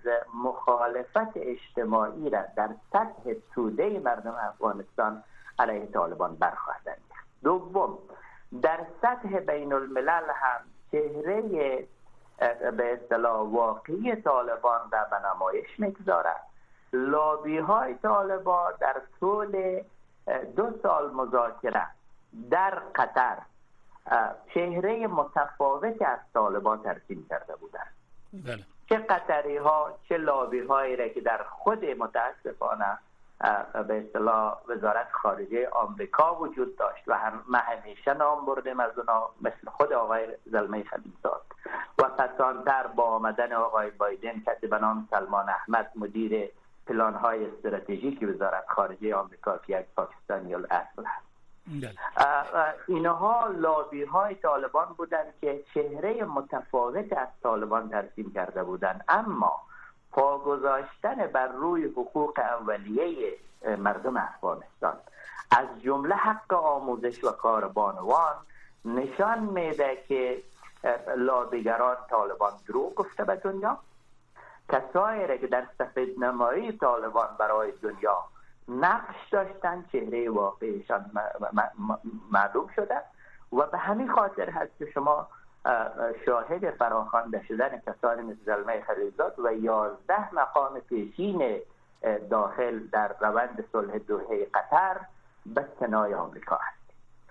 مخالفت 0.44 1.36
اجتماعی 1.36 2.30
را 2.30 2.42
در 2.56 2.68
سطح 2.92 3.32
توده 3.54 4.00
مردم 4.04 4.34
افغانستان 4.34 5.22
علیه 5.58 5.86
طالبان 5.86 6.36
برخواهد 6.36 6.88
دوم 7.44 7.98
در 8.62 8.80
سطح 9.02 9.38
بین 9.38 9.72
الملل 9.72 10.24
هم 10.34 10.60
چهره 10.92 11.42
به 12.76 12.92
اصطلاح 12.92 13.48
واقعی 13.48 14.16
طالبان 14.16 14.80
در 14.92 15.04
بنمایش 15.04 15.68
می‌گذارد 15.78 16.42
لابی 16.92 17.58
های 17.58 17.94
طالبان 17.94 18.72
در 18.80 18.96
طول 19.20 19.80
دو 20.56 20.78
سال 20.82 21.12
مذاکره 21.12 21.86
در 22.50 22.82
قطر 22.94 23.38
چهره 24.54 25.06
متفاوتی 25.06 26.04
از 26.04 26.18
طالبان 26.34 26.82
ترسیم 26.82 27.26
کرده 27.30 27.56
بودند 27.56 27.92
بله. 28.32 28.64
چه 28.88 28.98
قطری 28.98 29.56
ها 29.56 29.98
چه 30.08 30.16
لابی 30.16 30.60
هایی 30.60 30.96
را 30.96 31.08
که 31.08 31.20
در 31.20 31.42
خود 31.42 31.84
متاسفانه 31.84 32.98
به 33.88 34.04
اصطلاح 34.06 34.58
وزارت 34.68 35.08
خارجه 35.12 35.68
آمریکا 35.68 36.34
وجود 36.34 36.76
داشت 36.76 37.02
و 37.06 37.14
هم 37.14 37.44
ما 37.48 37.58
همیشه 37.58 38.14
نام 38.14 38.46
بردیم 38.46 38.80
از 38.80 38.98
اونا 38.98 39.28
مثل 39.40 39.70
خود 39.70 39.92
آقای 39.92 40.26
زلمه 40.46 40.84
خلیزاد 40.84 41.42
و 41.98 42.02
پسانتر 42.02 42.86
با 42.86 43.04
آمدن 43.04 43.52
آقای 43.52 43.90
بایدن 43.90 44.42
کسی 44.46 44.66
به 44.66 44.78
نام 44.78 45.08
سلمان 45.10 45.48
احمد 45.48 45.90
مدیر 45.96 46.50
پلان 46.86 47.14
های 47.14 47.46
استراتژیک 47.46 48.22
وزارت 48.22 48.64
خارجه 48.68 49.14
آمریکا 49.14 49.58
که 49.58 49.78
یک 49.78 49.86
پاکستانی 49.96 50.54
اصل 50.54 51.04
هست. 51.04 51.32
بله. 51.66 51.94
اینها 52.88 53.46
لابی 53.46 54.04
های 54.04 54.34
طالبان 54.34 54.86
بودند 54.96 55.34
که 55.40 55.64
چهره 55.74 56.24
متفاوت 56.24 57.12
از 57.12 57.28
طالبان 57.42 57.88
ترسیم 57.88 58.32
کرده 58.34 58.64
بودند. 58.64 59.04
اما 59.08 59.60
پا 60.12 60.38
گذاشتن 60.38 61.26
بر 61.26 61.48
روی 61.48 61.84
حقوق 61.84 62.38
اولیه 62.38 63.36
مردم 63.78 64.16
افغانستان. 64.16 64.94
از 65.50 65.82
جمله 65.82 66.14
حق 66.14 66.52
آموزش 66.52 67.24
و 67.24 67.30
کار 67.30 67.68
بانوان 67.68 68.34
نشان 68.84 69.38
میده 69.38 70.04
که 70.08 70.42
لابیگران 71.16 71.96
طالبان 72.10 72.52
دروغ 72.68 72.94
گفته 72.94 73.24
به 73.24 73.36
دنیا. 73.36 73.78
کسایی 74.72 75.38
که 75.38 75.46
در 75.46 75.66
سفید 75.78 76.24
نمایی 76.24 76.72
طالبان 76.72 77.28
برای 77.38 77.72
دنیا 77.82 78.24
نقش 78.68 79.28
داشتن 79.30 79.84
چهره 79.92 80.30
واقعیشان 80.30 81.10
معلوم 82.30 82.68
شده. 82.76 83.02
و 83.52 83.66
به 83.66 83.78
همین 83.78 84.12
خاطر 84.12 84.50
هست 84.50 84.78
که 84.78 84.86
شما 84.94 85.28
شاهد 86.26 86.70
فراخوانده 86.70 87.42
شدن 87.48 87.82
کسانی 87.86 88.22
مثل 88.22 88.38
زلمه 88.46 88.84
و 89.38 89.54
یازده 89.54 90.34
مقام 90.34 90.80
پیشین 90.80 91.60
داخل 92.30 92.86
در 92.86 93.16
روند 93.20 93.64
صلح 93.72 93.98
دوحه 93.98 94.46
قطر 94.54 95.00
به 95.46 95.66
سنای 95.80 96.14
آمریکا 96.14 96.56
هست 96.56 96.82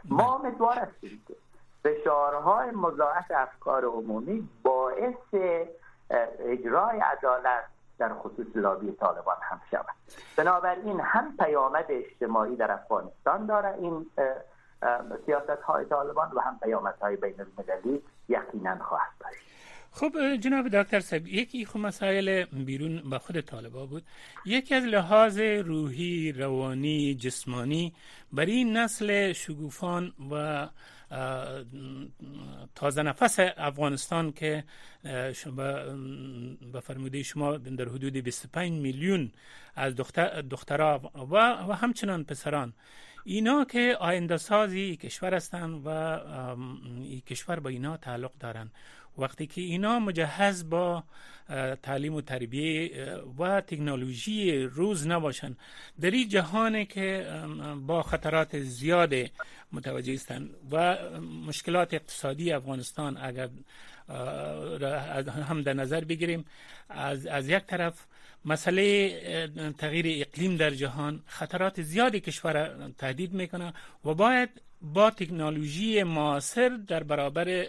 ما 0.06 0.36
امیدوار 0.36 0.78
هستیم 0.78 1.24
که 1.28 1.36
فشارهای 1.84 2.72
مضاعف 2.72 3.32
افکار 3.36 3.86
عمومی 3.86 4.50
باعث 4.64 5.34
اجرای 6.40 7.00
عدالت 7.00 7.64
در 7.98 8.14
خصوص 8.14 8.48
لابی 8.56 8.92
طالبان 8.92 9.38
هم 9.42 9.62
شود. 9.72 9.86
بنابراین 10.38 11.00
هم 11.00 11.38
پیامد 11.38 11.86
اجتماعی 11.90 12.56
در 12.56 12.72
افغانستان 12.72 13.46
داره 13.46 13.74
این 13.74 14.06
سیاست 15.26 15.50
های 15.50 15.86
طالبان 15.86 16.32
و 16.32 16.40
هم 16.40 16.60
پیامد 16.64 16.96
های 17.02 17.16
بین 17.16 17.36
المللی 17.42 18.04
یقینا 18.32 18.78
خواهد 18.78 19.12
داشت. 19.20 19.42
خب 19.92 20.36
جناب 20.36 20.68
دکتر 20.68 21.00
صاحب 21.00 21.28
یکی 21.28 21.66
خب 21.66 21.80
مسائل 21.80 22.46
بیرون 22.46 23.10
با 23.10 23.20
خود 23.20 23.42
طالبا 23.42 23.86
بود. 23.86 24.04
یکی 24.46 24.76
از 24.76 24.84
لحاظ 24.84 25.40
روحی 25.40 26.32
روانی 26.32 27.16
جسمانی 27.16 27.94
برای 28.34 28.64
نسل 28.64 29.34
شگوفان 29.34 30.14
و 30.32 30.68
تازه 32.76 33.04
نفس 33.04 33.40
افغانستان 33.58 34.32
که 34.32 34.64
به 36.74 36.80
فرموده 36.84 37.24
شما 37.24 37.58
در 37.58 37.90
حدود 37.90 38.14
25 38.14 38.72
میلیون 38.82 39.32
از 39.76 39.96
دختر 39.96 40.42
دخترها 40.42 41.12
و, 41.16 41.36
و 41.70 41.74
همچنان 41.74 42.24
پسران 42.24 42.74
اینا 43.24 43.66
که 43.66 43.98
آینده 44.00 44.38
سازی 44.38 44.96
کشور 44.96 45.34
هستند 45.34 45.82
و 45.86 45.90
این 47.02 47.22
کشور 47.22 47.60
با 47.60 47.70
اینا 47.70 47.98
تعلق 47.98 48.32
دارند 48.40 48.72
وقتی 49.18 49.48
که 49.48 49.62
اینا 49.62 50.00
مجهز 50.00 50.70
با 50.70 51.04
تعلیم 51.84 52.14
و 52.14 52.22
تربیه 52.22 52.92
و 53.40 53.62
تکنولوژی 53.62 54.64
روز 54.64 55.08
نباشند 55.08 55.58
در 56.02 56.12
این 56.12 56.28
جهانی 56.30 56.86
که 56.86 57.42
با 57.88 58.04
خطرات 58.04 58.60
زیاد 58.60 59.14
متوجه 59.72 60.14
هستند 60.14 60.50
و 60.72 60.98
مشکلات 61.48 61.94
اقتصادی 61.94 62.52
افغانستان 62.52 63.18
اگر 63.18 63.50
هم 65.50 65.62
در 65.62 65.74
نظر 65.74 66.04
بگیریم 66.04 66.46
از, 66.90 67.26
از 67.28 67.50
یک 67.50 67.64
طرف 67.66 68.06
مسئله 68.46 69.18
تغییر 69.78 70.28
اقلیم 70.28 70.58
در 70.58 70.70
جهان 70.70 71.24
خطرات 71.26 71.82
زیادی 71.82 72.20
کشور 72.20 72.92
تهدید 72.98 73.34
می‌کنه 73.34 73.74
و 74.06 74.14
باید 74.14 74.50
با 74.82 75.12
تکنولوژی 75.12 76.04
معاصر 76.04 76.70
در 76.70 77.04
برابر 77.04 77.68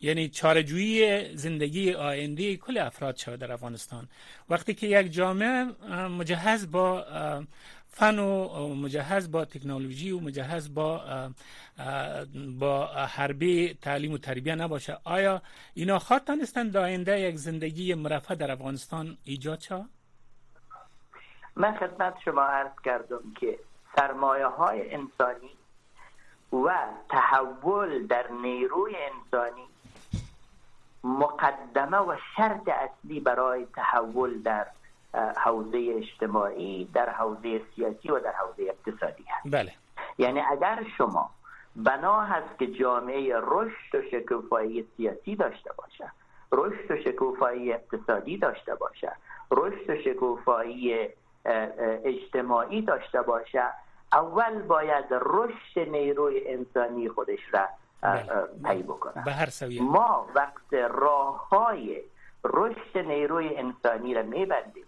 یعنی 0.00 0.28
چارجویی 0.28 1.36
زندگی 1.36 1.92
آینده 1.92 2.56
کل 2.56 2.78
افراد 2.78 3.16
شود 3.16 3.38
در 3.38 3.52
افغانستان. 3.52 4.08
وقتی 4.48 4.74
که 4.74 4.86
یک 4.86 5.12
جامعه 5.12 5.64
مجهز 6.08 6.70
با 6.70 7.04
فن 7.92 8.18
و 8.18 8.74
مجهز 8.74 9.30
با 9.30 9.44
تکنولوژی 9.44 10.10
و 10.10 10.20
مجهز 10.20 10.74
با 10.74 11.00
با 12.60 12.86
حربی 12.86 13.74
تعلیم 13.82 14.12
و 14.12 14.18
تربیه 14.18 14.54
نباشه 14.54 14.98
آیا 15.04 15.42
اینا 15.74 15.98
خواد 15.98 16.24
تانستن 16.24 16.76
آینده 16.76 17.20
یک 17.20 17.36
زندگی 17.36 17.94
مرفه 17.94 18.34
در 18.34 18.50
افغانستان 18.50 19.18
ایجاد 19.24 19.60
شد؟ 19.60 19.84
من 21.56 21.76
خدمت 21.76 22.14
شما 22.24 22.42
عرض 22.42 22.80
کردم 22.84 23.20
که 23.40 23.58
سرمایه 23.96 24.46
های 24.46 24.94
انسانی 24.94 25.50
و 26.52 26.86
تحول 27.08 28.06
در 28.06 28.26
نیروی 28.42 28.94
انسانی 28.96 29.66
مقدمه 31.04 31.96
و 31.98 32.16
شرط 32.36 32.68
اصلی 32.68 33.20
برای 33.20 33.66
تحول 33.76 34.42
در 34.42 34.66
حوزه 35.14 35.94
اجتماعی 35.96 36.84
در 36.94 37.10
حوزه 37.10 37.60
سیاسی 37.76 38.10
و 38.10 38.20
در 38.20 38.32
حوزه 38.32 38.62
اقتصادی 38.62 39.24
هست. 39.28 39.54
بله. 39.54 39.72
یعنی 40.18 40.40
اگر 40.40 40.84
شما 40.98 41.30
بنا 41.76 42.20
هست 42.20 42.58
که 42.58 42.66
جامعه 42.66 43.34
رشد 43.42 43.94
و 43.94 44.02
شکوفایی 44.10 44.86
سیاسی 44.96 45.36
داشته 45.36 45.70
باشه 45.76 46.12
رشد 46.52 46.90
و 46.90 46.96
شکوفایی 46.96 47.72
اقتصادی 47.72 48.36
داشته 48.36 48.74
باشه 48.74 49.12
رشد 49.50 49.90
و 49.90 49.96
شکوفایی 49.96 51.08
اجتماعی 52.04 52.82
داشته 52.82 53.22
باشه 53.22 53.64
اول 54.12 54.62
باید 54.62 55.04
رشد 55.10 55.78
نیروی 55.78 56.48
انسانی 56.48 57.08
خودش 57.08 57.40
را 57.52 57.68
بله. 58.02 58.22
پی 58.64 58.82
بکنه. 58.82 59.24
به 59.24 59.32
هر 59.32 59.48
ما 59.80 60.26
وقت 60.34 60.74
راه 60.90 61.48
های 61.48 62.02
رشد 62.44 62.98
نیروی 62.98 63.56
انسانی 63.56 64.14
را 64.14 64.22
میبندیم. 64.22 64.84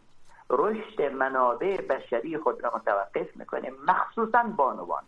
رشد 0.51 1.03
منابع 1.03 1.77
بشری 1.77 2.39
خود 2.39 2.65
را 2.65 2.73
متوقف 2.75 3.37
می‌کنیم 3.37 3.73
مخصوصا 3.87 4.43
بانوان. 4.57 5.03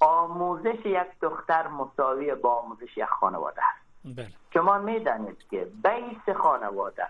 آموزش 0.00 0.86
یک 0.86 1.20
دختر 1.20 1.68
مساوی 1.68 2.34
با 2.34 2.54
آموزش 2.54 2.96
یک 2.96 3.04
خانواده 3.04 3.60
است. 3.64 4.16
بله. 4.16 4.28
شما 4.54 4.78
می‌دانید 4.78 5.38
که 5.50 5.68
بیس 5.84 6.36
خانواده 6.36 7.06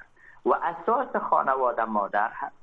و 0.47 0.55
اساس 0.63 1.17
خانواده 1.17 1.85
مادر 1.85 2.31
هست 2.35 2.55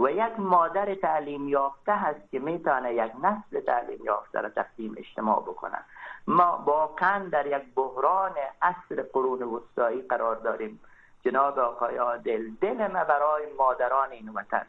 و 0.00 0.10
یک 0.10 0.40
مادر 0.40 0.94
تعلیم 0.94 1.48
یافته 1.48 1.92
هست 1.92 2.30
که 2.30 2.38
می‌تونه 2.38 2.94
یک 2.94 3.12
نسل 3.22 3.60
تعلیم 3.60 4.04
یافته 4.04 4.40
را 4.40 4.48
تقدیم 4.48 4.94
اجتماع 4.98 5.40
بکنه. 5.40 5.78
ما 6.26 6.62
واقعا 6.66 7.28
در 7.28 7.46
یک 7.46 7.74
بحران 7.74 8.32
اصر 8.62 9.02
قرون 9.12 9.42
وسطایی 9.42 10.02
قرار 10.02 10.36
داریم. 10.36 10.80
جناب 11.24 11.58
آقای 11.58 11.96
عادل 11.96 12.50
دل 12.60 12.86
ما 12.86 13.04
برای 13.04 13.52
مادران 13.58 14.10
این 14.10 14.28
وطن 14.28 14.66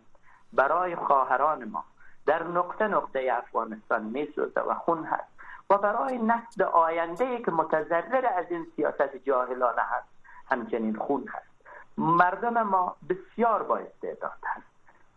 برای 0.54 0.96
خواهران 0.96 1.64
ما. 1.66 1.84
در 2.26 2.44
نقطه 2.44 2.88
نقطه 2.88 3.30
افغانستان 3.34 4.04
میسوزه 4.04 4.62
و 4.62 4.74
خون 4.74 5.04
هست. 5.04 5.30
و 5.70 5.78
برای 5.78 6.18
نسل 6.18 6.64
آینده 6.64 7.38
که 7.38 7.52
متضرر 7.52 8.26
از 8.38 8.46
این 8.50 8.68
سیاست 8.76 9.16
جاهلانه 9.16 9.82
هست. 9.82 10.08
همچنین 10.52 10.96
خون 10.96 11.28
هست. 11.28 11.50
مردم 11.98 12.64
ما 12.64 12.96
بسیار 13.10 13.64
با 13.64 13.78
استعداد 13.78 14.40
هست. 14.46 14.68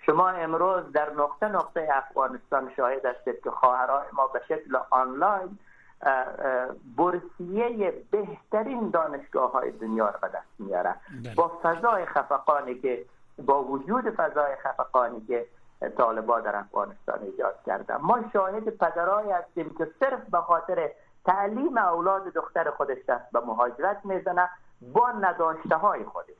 شما 0.06 0.28
امروز 0.28 0.92
در 0.92 1.10
نقطه 1.12 1.48
نقطه 1.48 1.88
افغانستان 1.92 2.72
شاهد 2.76 3.06
هستید 3.06 3.42
که 3.44 3.50
خواهران 3.50 4.04
ما 4.12 4.26
به 4.26 4.42
شکل 4.48 4.78
آنلاین 4.90 5.58
برسیه 6.96 7.92
بهترین 8.10 8.90
دانشگاه 8.90 9.52
های 9.52 9.70
دنیا 9.70 10.06
را 10.08 10.18
به 10.22 10.28
دست 10.28 10.46
میاره 10.58 10.94
بله. 11.24 11.34
با 11.34 11.60
فضای 11.62 12.06
خفقانی 12.06 12.74
که 12.74 13.04
با 13.46 13.64
وجود 13.64 14.10
فضای 14.10 14.56
خفقانی 14.56 15.20
که 15.20 15.46
طالبا 15.96 16.40
در 16.40 16.56
افغانستان 16.56 17.18
ایجاد 17.22 17.62
کردن. 17.66 17.96
ما 17.96 18.20
شاهد 18.32 18.68
پدرایی 18.68 19.30
هستیم 19.30 19.74
که 19.78 19.88
صرف 20.00 20.30
به 20.30 20.38
خاطر 20.38 20.90
تعلیم 21.24 21.78
اولاد 21.78 22.24
دختر 22.24 22.70
خودش 22.70 22.98
دست 23.08 23.32
به 23.32 23.40
مهاجرت 23.40 24.00
می‌زنه 24.04 24.48
با 24.92 25.10
نداشته 25.12 25.76
های 25.76 26.04
خودش. 26.04 26.36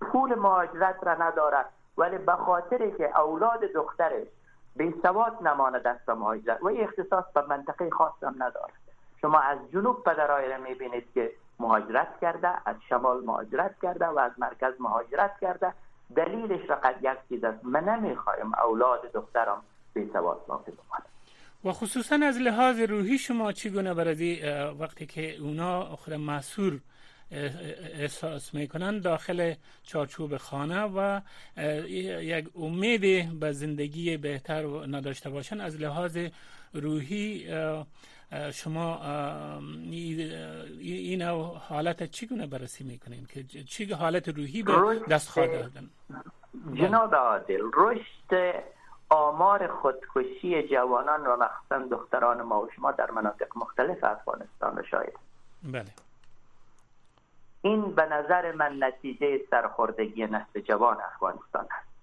پول 0.00 0.34
مهاجرت 0.34 0.96
را 1.02 1.14
نداره 1.14 1.64
ولی 1.98 2.18
به 2.18 2.32
خاطر 2.32 2.90
که 2.90 3.20
اولاد 3.20 3.60
دخترش 3.60 4.26
به 4.76 4.94
سواد 5.02 5.42
نمانه 5.42 5.78
دست 5.78 6.06
به 6.06 6.14
مهاجرت 6.14 6.62
و 6.62 6.70
اختصاص 6.78 7.24
به 7.34 7.42
منطقه 7.48 7.90
خاص 7.90 8.12
هم 8.22 8.34
نداره 8.38 8.72
شما 9.24 9.40
از 9.40 9.58
جنوب 9.72 10.04
پدرای 10.04 10.48
را 10.48 10.58
می‌بینید 10.58 11.04
که 11.14 11.30
مهاجرت 11.60 12.08
کرده 12.20 12.48
از 12.68 12.76
شمال 12.88 13.24
مهاجرت 13.24 13.74
کرده 13.82 14.06
و 14.06 14.18
از 14.18 14.32
مرکز 14.38 14.72
مهاجرت 14.80 15.30
کرده. 15.40 15.72
دلیلش 16.16 16.66
فقط 16.68 16.96
یک 17.02 17.18
چیز 17.28 17.44
است 17.44 17.64
من 17.64 17.84
نمی‌خوایم. 17.84 18.54
اولاد 18.54 19.12
دخترم 19.12 19.62
بی 19.94 20.10
سواد 20.12 20.46
باقی 20.46 20.72
بمانه 20.72 21.04
و 21.64 21.72
خصوصا 21.72 22.18
از 22.22 22.38
لحاظ 22.38 22.80
روحی 22.80 23.18
شما 23.18 23.52
چگونه 23.52 23.94
برای 23.94 24.42
وقتی 24.80 25.06
که 25.06 25.36
اونا 25.36 25.96
خود 25.96 26.14
مسئول 26.14 26.78
احساس 27.30 28.54
می‌کنن 28.54 29.00
داخل 29.00 29.54
چارچوب 29.82 30.36
خانه 30.36 30.82
و 30.82 31.20
یک 32.20 32.48
امید 32.56 33.40
به 33.40 33.52
زندگی 33.52 34.16
بهتر 34.16 34.64
نداشته 34.86 35.30
باشن 35.30 35.60
از 35.60 35.80
لحاظ 35.80 36.18
روحی 36.74 37.46
شما 38.52 39.00
این 40.80 41.22
حالت 41.68 42.02
چگونه 42.02 42.46
بررسی 42.46 42.84
می‌کنین؟ 42.84 43.26
که 43.26 43.44
چی 43.44 43.92
حالت 43.92 44.28
روحی 44.28 44.62
به 44.62 44.72
دست 45.10 45.28
خواهد 45.28 45.52
دادن 45.52 45.90
جناب 46.74 47.14
عادل 47.14 47.62
رشد 47.74 48.54
آمار 49.10 49.66
خودکشی 49.66 50.68
جوانان 50.68 51.26
و 51.26 51.36
مخصوصا 51.36 51.96
دختران 51.96 52.42
ما 52.42 52.60
و 52.60 52.70
شما 52.76 52.92
در 52.92 53.10
مناطق 53.10 53.46
مختلف 53.56 54.04
افغانستان 54.04 54.82
شاید 54.90 55.18
بله. 55.62 55.92
این 57.62 57.94
به 57.94 58.06
نظر 58.06 58.52
من 58.52 58.76
نتیجه 58.80 59.40
سرخوردگی 59.50 60.26
نسل 60.26 60.60
جوان 60.60 60.96
افغانستان 61.00 61.64
است. 61.64 61.93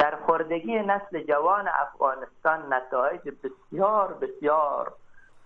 سرخوردگی 0.00 0.78
نسل 0.78 1.22
جوان 1.22 1.68
افغانستان 1.68 2.74
نتایج 2.74 3.20
بسیار 3.22 4.14
بسیار 4.14 4.92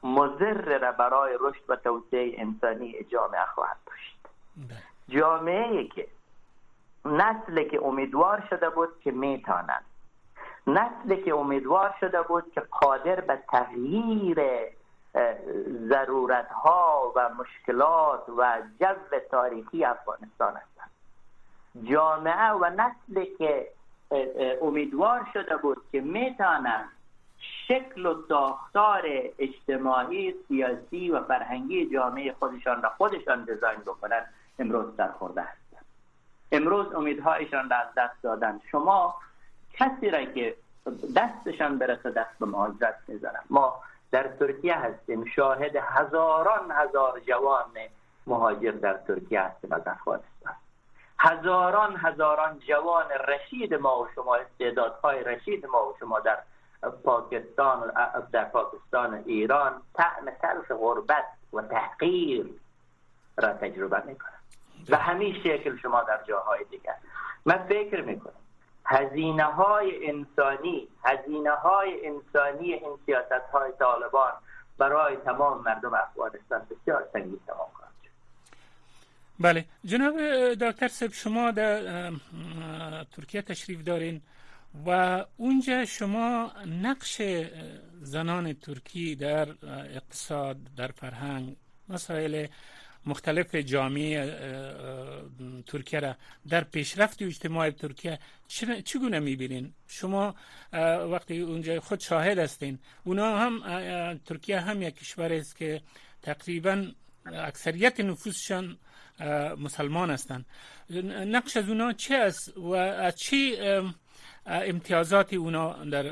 مضر 0.03 0.79
را 0.79 0.93
برای 0.93 1.39
رشد 1.41 1.63
و 1.69 1.77
توسعه 1.77 2.35
انسانی 2.39 3.05
جامعه 3.05 3.45
خواهد 3.55 3.77
داشت. 3.87 4.19
بله. 4.57 4.79
جامعه 5.09 5.89
که 5.89 6.07
نسل 7.05 7.69
که 7.69 7.85
امیدوار 7.85 8.47
شده 8.51 8.71
بود 8.71 8.89
که 9.01 9.11
میتانند 9.11 9.85
نسلی 10.67 11.23
که 11.23 11.35
امیدوار 11.35 11.95
شده 12.01 12.23
بود 12.23 12.53
که 12.55 12.61
قادر 12.61 13.21
به 13.21 13.39
تغییر 13.53 14.41
ضرورت 15.89 16.49
ها 16.49 17.13
و 17.17 17.29
مشکلات 17.29 18.29
و 18.29 18.63
جو 18.81 19.19
تاریخی 19.31 19.85
افغانستان 19.85 20.57
هستند 20.57 20.91
جامعه 21.83 22.51
و 22.51 22.71
نسلی 22.71 23.27
که 23.39 23.69
امیدوار 24.63 25.29
شده 25.33 25.57
بود 25.57 25.83
که 25.93 26.01
می‌تونند 26.01 26.89
شکل 27.69 28.07
و 28.07 28.23
ساختار 28.29 29.03
اجتماعی 29.39 30.35
سیاسی 30.49 31.11
و 31.11 31.23
فرهنگی 31.23 31.91
جامعه 31.91 32.33
خودشان 32.39 32.83
را 32.83 32.89
خودشان 32.89 33.45
دیزاین 33.45 33.81
بکنند 33.81 34.35
امروز 34.59 35.01
خورده 35.19 35.41
هستند 35.41 35.85
امروز 36.53 36.95
امیدهایشان 36.95 37.71
را 37.71 37.77
از 37.77 37.89
دست 37.97 38.23
دادن. 38.23 38.61
شما 38.71 39.15
کسی 39.73 40.11
را 40.11 40.25
که 40.25 40.57
دستشان 41.17 41.79
برسه 41.79 42.11
دست 42.11 42.39
به 42.41 42.47
مهاجرت 42.47 42.97
می‌زنن 43.09 43.41
ما 43.51 43.83
در 44.11 44.29
ترکیه 44.29 44.79
هستیم. 44.79 45.25
شاهد 45.25 45.77
هزاران 45.77 46.71
هزار 46.71 47.21
جوان 47.21 47.65
مهاجر 48.27 48.71
در 48.71 48.95
ترکیه 48.95 49.41
هستیم 49.41 49.73
از 49.73 49.83
افغانستان. 49.87 50.55
هزاران 51.23 51.97
هزاران 51.97 52.59
جوان 52.59 53.05
رشید 53.29 53.75
ما 53.75 54.03
و 54.03 54.09
شما 54.15 54.37
استعدادهای 54.37 55.25
رشید 55.25 55.67
ما 55.67 55.89
و 55.89 55.95
شما 56.01 56.21
در 56.21 56.39
پاکستان 57.05 57.93
در 58.33 58.45
پاکستان 58.45 59.23
ایران 59.27 59.83
طعم 59.95 60.31
تلخ 60.31 60.73
غربت 60.81 61.25
و 61.53 61.63
تحقیر 61.63 62.47
را 63.37 63.53
تجربه 63.53 64.03
می‌کنن 64.07 64.41
و 64.89 64.97
همین 64.97 65.35
شکل 65.35 65.77
شما 65.77 66.03
در 66.03 66.21
جاهای 66.29 66.65
دیگر. 66.71 66.95
من 67.47 67.67
فکر 67.69 68.03
می‌کنم 68.03 68.33
هزینه 68.87 69.45
های 69.45 70.09
انسانی 70.11 70.89
هزینه 71.05 71.51
های 71.51 72.07
انسانی 72.07 72.73
این 72.73 72.99
سیاست 73.07 73.51
های 73.53 73.73
طالبان 73.73 74.33
برای 74.79 75.17
تمام 75.17 75.63
مردم 75.63 75.95
افغانستان 75.95 76.67
بسیار 76.71 77.09
سنگین 77.13 77.41
تمام 77.47 77.69
بله. 79.41 79.65
جناب 79.85 80.17
دکتر 80.55 80.89
سب 80.89 81.13
شما 81.13 81.51
در 81.51 82.11
ترکیه 83.13 83.43
تشریف 83.43 83.83
دارین 83.85 84.21
و 84.87 85.25
اونجا 85.37 85.85
شما 85.85 86.53
نقش 86.83 87.23
زنان 88.03 88.53
ترکی 88.53 89.15
در 89.15 89.49
اقتصاد 89.95 90.57
در 90.77 90.89
فرهنگ 90.89 91.57
مسائل 91.89 92.47
مختلف 93.07 93.55
جامعه 93.55 94.37
ترکیه 95.67 96.01
را 96.01 96.17
در 96.49 96.65
پیشرفت 96.65 97.23
اجتماعی 97.23 97.71
ترکیه 97.71 98.19
چگونه 98.85 99.19
می‌بینین؟ 99.19 99.73
شما 99.87 100.35
وقتی 101.13 101.41
اونجا 101.41 101.81
خود 101.81 102.01
شاهد 102.01 102.39
هستین 102.39 102.79
اونا 103.05 103.39
هم 103.39 104.21
ترکیه 104.25 104.61
هم 104.61 104.83
یک 104.83 104.97
کشور 104.97 105.33
است 105.33 105.57
که 105.57 105.81
تقریبا 106.23 106.93
اکثریت 107.27 108.01
نفوسشان 108.01 108.77
مسلمان 109.59 110.11
هستند 110.11 110.47
نقش 111.27 111.57
از 111.57 111.69
اونا 111.69 111.93
چه 111.93 112.15
است 112.15 112.57
و 112.57 112.73
از 112.75 113.17
چی 113.17 113.57
امتیازاتی 114.47 115.37
اونا 115.37 115.73
در 115.73 116.03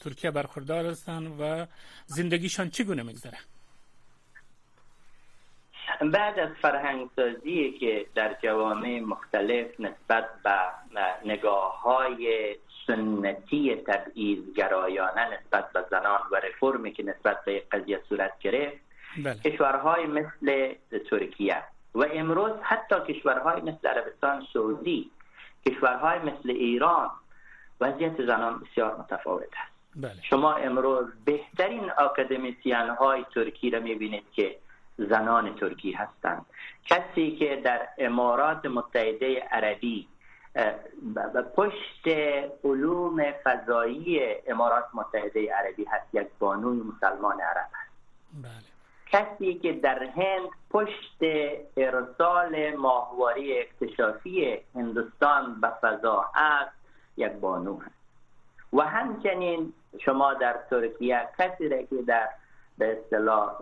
ترکیه 0.00 0.30
برخوردار 0.30 0.86
هستند 0.86 1.40
و 1.40 1.66
زندگیشان 2.06 2.70
چگونه 2.70 3.02
میگذره 3.02 3.38
بعد 6.00 6.38
از 6.38 6.48
فرهنگ 6.62 7.10
سازی 7.16 7.72
که 7.80 8.06
در 8.14 8.36
جوامع 8.42 9.00
مختلف 9.00 9.80
نسبت 9.80 10.28
به 10.44 10.58
نگاه 11.24 11.80
های 11.82 12.56
سنتی 12.86 13.76
تبعیض 13.76 14.38
نسبت 14.58 15.72
به 15.72 15.84
زنان 15.90 16.20
و 16.32 16.36
رفرمی 16.36 16.92
که 16.92 17.02
نسبت 17.02 17.44
به 17.44 17.62
قضیه 17.72 18.00
صورت 18.08 18.38
گرفت 18.38 18.76
بله. 19.24 19.34
کشورهای 19.34 20.06
مثل 20.06 20.74
ترکیه 21.10 21.62
و 21.94 22.06
امروز 22.12 22.52
حتی 22.62 23.14
کشورهای 23.14 23.60
مثل 23.60 23.88
عربستان 23.88 24.46
سعودی 24.52 25.10
کشورهای 25.66 26.18
مثل 26.18 26.50
ایران 26.50 27.10
وضعیت 27.80 28.26
زنان 28.26 28.58
بسیار 28.60 28.96
متفاوت 28.96 29.42
است 29.42 29.78
بله. 29.96 30.22
شما 30.22 30.54
امروز 30.54 31.06
بهترین 31.24 31.90
اکادمیسیان 31.98 32.88
های 32.88 33.24
ترکی 33.34 33.70
را 33.70 33.80
می‌بینید 33.80 34.24
که 34.32 34.58
زنان 34.98 35.54
ترکی 35.54 35.92
هستند 35.92 36.46
کسی 36.84 37.36
که 37.36 37.56
در 37.64 37.88
امارات 37.98 38.66
متحده 38.66 39.40
عربی 39.40 40.08
و 41.14 41.42
پشت 41.42 42.08
علوم 42.64 43.32
فضایی 43.44 44.20
امارات 44.46 44.84
متحده 44.94 45.52
عربی 45.52 45.84
هست 45.84 46.14
یک 46.14 46.26
بانوی 46.38 46.82
مسلمان 46.82 47.40
عرب 47.40 47.68
هست 47.72 47.92
بله. 48.42 48.67
کسی 49.12 49.54
که 49.54 49.72
در 49.72 50.02
هند 50.02 50.48
پشت 50.70 51.18
ارسال 51.76 52.76
ماهواری 52.76 53.58
اکتشافی 53.58 54.58
هندوستان 54.74 55.60
به 55.60 55.68
فضا 55.80 56.24
است 56.34 56.76
یک 57.16 57.32
بانو 57.32 57.78
هست 57.78 57.98
و 58.72 58.82
همچنین 58.82 59.72
شما 60.04 60.34
در 60.34 60.56
ترکیه 60.70 61.28
کسی 61.38 61.68
را 61.68 61.82
که 61.82 62.02
در 62.06 62.28
به 62.78 62.98
اصطلاح 62.98 63.56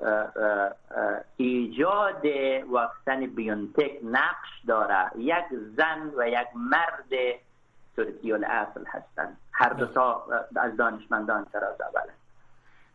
ایجاد 1.36 2.26
واکسن 2.70 3.26
بیونتک 3.26 3.92
نقش 4.04 4.48
داره 4.66 5.10
یک 5.16 5.44
زن 5.76 6.12
و 6.16 6.28
یک 6.28 6.48
مرد 6.54 7.38
ترکی 7.96 8.32
اصل 8.32 8.84
هستند. 8.86 9.36
هر 9.52 9.68
دو 9.68 9.86
تا 9.86 10.26
از 10.56 10.76
دانشمندان 10.76 11.44
تراز 11.44 11.80
اول 11.80 12.10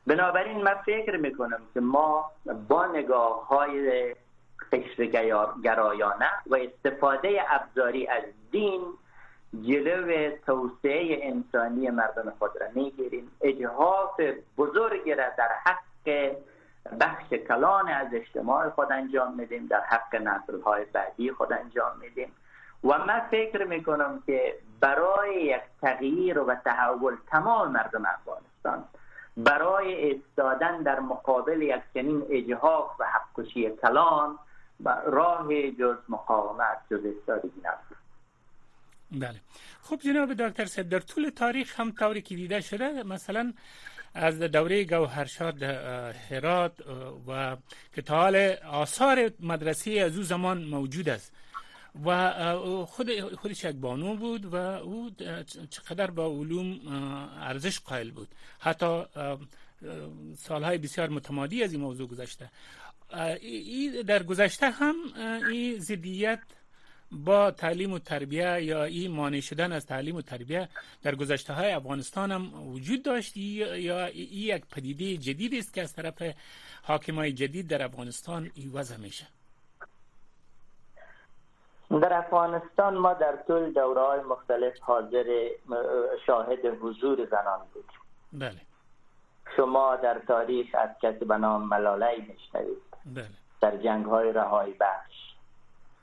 بنابراین 0.07 0.61
من 0.63 0.73
فکر 0.73 1.17
می‌کنم 1.17 1.61
که 1.73 1.79
ما 1.79 2.31
با 2.67 2.85
نگاه 2.85 3.47
های 3.47 4.15
گرایانه 5.63 6.29
و 6.47 6.55
استفاده 6.55 7.45
ابزاری 7.49 8.07
از 8.07 8.23
دین 8.51 8.81
جلو 9.61 10.31
توسعه 10.45 11.19
انسانی 11.21 11.89
مردم 11.89 12.33
خود 12.39 12.51
را 12.61 12.67
می‌گیریم. 12.75 13.31
اجهاف 13.41 14.21
بزرگی 14.57 15.15
را 15.15 15.25
در 15.37 15.49
حق 15.63 16.35
بخش 16.99 17.33
کلان 17.33 17.89
از 17.89 18.07
اجتماع 18.13 18.69
خود 18.69 18.91
انجام 18.91 19.33
میدیم 19.35 19.67
در 19.67 19.81
حق 19.81 20.15
نسل 20.15 20.61
های 20.61 20.85
بعدی 20.85 21.31
خود 21.31 21.53
انجام 21.53 21.97
میدیم. 22.01 22.31
و 22.83 22.87
من 22.87 23.19
فکر 23.31 23.63
می‌کنم 23.63 24.23
که 24.25 24.55
برای 24.79 25.43
یک 25.43 25.61
تغییر 25.81 26.39
و 26.39 26.55
تحول 26.55 27.15
تمام 27.27 27.71
مردم 27.71 28.05
افغانستان 28.05 28.85
برای 29.37 29.93
ایستادن 29.95 30.83
در 30.83 30.99
مقابل 30.99 31.61
یک 31.61 31.81
چنین 31.93 32.23
اجهاف 32.29 32.99
و 32.99 33.05
حقکشی 33.05 33.69
کلان 33.69 34.39
راه 35.05 35.71
جز 35.71 35.95
مقاومت 36.09 36.77
جز 36.91 37.05
ایستادگی 37.05 37.61
نبود. 37.63 37.97
بله. 39.11 39.39
خب 39.81 39.95
جناب 39.95 40.33
دکتر 40.33 40.65
سید 40.65 40.89
در 40.89 40.99
طول 40.99 41.29
تاریخ 41.29 41.79
هم 41.79 41.91
طوری 41.91 42.21
که 42.21 42.35
دیده 42.35 42.61
شده 42.61 43.03
مثلا 43.03 43.53
از 44.13 44.39
دوره 44.39 44.83
گوهرشاد 44.83 45.63
هرات 45.63 46.73
و 47.27 47.57
که 47.95 48.13
آثار 48.65 49.31
مدرسه 49.39 49.91
از 49.91 50.17
او 50.17 50.23
زمان 50.23 50.63
موجود 50.63 51.09
است. 51.09 51.33
و 52.05 52.85
خود 52.85 53.09
یک 53.45 53.65
بانو 53.65 54.15
بود 54.15 54.45
و 54.45 54.55
او 54.55 55.09
چقدر 55.69 56.11
با 56.11 56.25
علوم 56.25 56.87
ارزش 57.41 57.79
قائل 57.79 58.11
بود. 58.11 58.27
حتی 58.59 59.03
سالهای 60.37 60.77
بسیار 60.77 61.09
متمادی 61.09 61.63
از 61.63 61.73
این 61.73 61.81
موضوع 61.81 62.07
گذشته. 62.07 62.51
ای 63.41 64.03
در 64.03 64.23
گذشته 64.23 64.69
هم 64.69 64.95
این 65.51 65.79
زدیت 65.79 66.39
با 67.11 67.51
تعلیم 67.51 67.93
و 67.93 67.99
تربیه 67.99 68.63
یا 68.63 68.83
این 68.83 69.11
مانع 69.11 69.39
شدن 69.39 69.71
از 69.71 69.85
تعلیم 69.85 70.15
و 70.15 70.21
تربیه 70.21 70.69
در 71.03 71.15
گذشته 71.15 71.53
های 71.53 71.71
افغانستان 71.71 72.31
هم 72.31 72.67
وجود 72.67 73.03
داشت. 73.03 73.37
یا 73.37 74.05
این 74.05 74.27
یک 74.31 74.65
پدیده 74.65 75.17
جدید 75.17 75.53
است 75.53 75.73
که 75.73 75.81
از 75.81 75.93
طرف 75.93 76.23
حاکمای 76.83 77.31
جدید 77.33 77.67
در 77.67 77.83
افغانستان 77.83 78.51
ای 78.55 78.67
وضع 78.67 78.97
میشه. 78.97 79.27
در 81.99 82.13
افغانستان 82.13 82.97
ما 82.97 83.13
در 83.13 83.35
طول 83.47 83.73
دوره 83.73 84.01
های 84.01 84.19
مختلف 84.19 84.79
حاضر 84.79 85.49
شاهد 86.25 86.65
حضور 86.81 87.25
زنان 87.25 87.59
بود 87.73 87.85
بله. 88.33 88.61
شما 89.55 89.95
در 89.95 90.19
تاریخ 90.19 90.67
از 90.73 90.89
کسی 91.01 91.25
به 91.25 91.37
نام 91.37 91.67
ملاله 91.67 92.25
میشنوید. 92.27 92.81
بله. 93.05 93.25
در 93.61 93.77
جنگ 93.77 94.05
های 94.05 94.31
رهایی 94.31 94.73
بخش. 94.73 95.35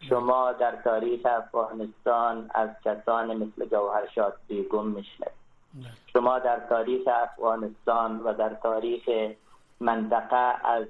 شما 0.08 0.52
در 0.52 0.76
تاریخ 0.76 1.26
افغانستان 1.26 2.50
از 2.54 2.70
کسان 2.84 3.36
مثل 3.36 3.66
جوهرشاد 3.66 4.36
بیگم 4.48 4.86
میشنوید. 4.86 5.32
بله. 5.74 5.88
شما 6.12 6.38
در 6.38 6.60
تاریخ 6.68 7.08
افغانستان 7.08 8.20
و 8.20 8.32
در 8.32 8.54
تاریخ 8.54 9.34
منطقه 9.80 10.66
از 10.66 10.86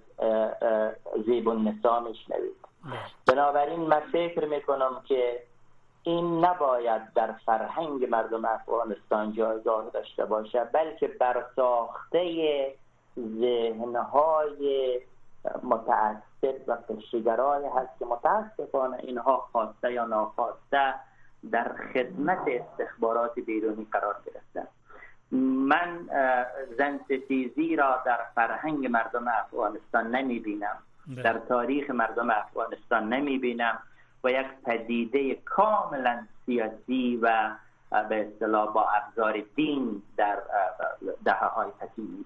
زیب 1.27 1.49
النسا 1.49 2.01
میشنوید. 2.01 2.68
بنابراین 3.27 3.81
من 3.81 4.01
فکر 4.13 4.45
می‌کنم 4.45 5.03
که 5.05 5.43
این 6.03 6.45
نباید 6.45 7.03
در 7.15 7.33
فرهنگ 7.33 8.11
مردم 8.11 8.45
افغانستان 8.45 9.33
جایگاه 9.33 9.91
داشته 9.91 10.25
باشه 10.25 10.65
بلکه 10.65 11.09
بر 11.09 11.45
ساخته 11.57 12.75
ذهنهای 13.41 15.01
متعصب 15.63 16.55
و 16.67 16.73
قشیگرای 16.73 17.65
هست 17.77 17.99
که 17.99 18.05
متاسفانه 18.05 18.97
اینها 18.97 19.49
خواسته 19.53 19.93
یا 19.93 20.05
ناخواسته 20.05 20.95
در 21.53 21.73
خدمت 21.95 22.43
استخبارات 22.47 23.35
بیرونی 23.39 23.87
قرار 23.93 24.17
گرفته 24.27 24.69
من 25.69 26.09
زن 26.79 27.01
ستیزی 27.05 27.77
را 27.77 28.03
در 28.07 28.19
فرهنگ 28.35 28.87
مردم 28.87 29.29
افغانستان 29.29 30.15
نمی 30.17 30.39
بینم 30.39 30.79
بله. 30.79 30.88
در 31.17 31.39
تاریخ 31.49 31.91
مردم 31.91 32.31
افغانستان 32.31 33.13
نمی 33.13 33.39
بینم 33.39 33.79
و 34.25 34.31
یک 34.31 34.47
پدیده 34.67 35.35
کاملا 35.35 36.27
سیاسی 36.47 37.19
و 37.23 37.57
به 38.09 38.29
اصطلاح 38.29 38.73
با 38.73 38.91
ابزار 38.91 39.45
دین 39.57 40.03
در 40.17 40.39
دهه 41.25 41.45
های 41.45 41.71
قدیم 41.81 42.25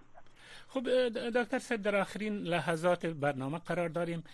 خب 0.68 1.08
دکتر 1.08 1.58
صاحب 1.58 1.82
در 1.82 1.96
آخرین 1.96 2.36
لحظات 2.38 3.06
برنامه 3.06 3.58
قرار 3.58 3.88
داریم. 3.88 4.24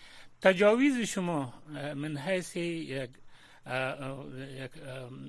تجاویز 0.43 0.99
شما 1.01 1.53
من 1.95 2.17
حیث 2.17 2.57
یک 2.57 3.11
یک 4.57 4.71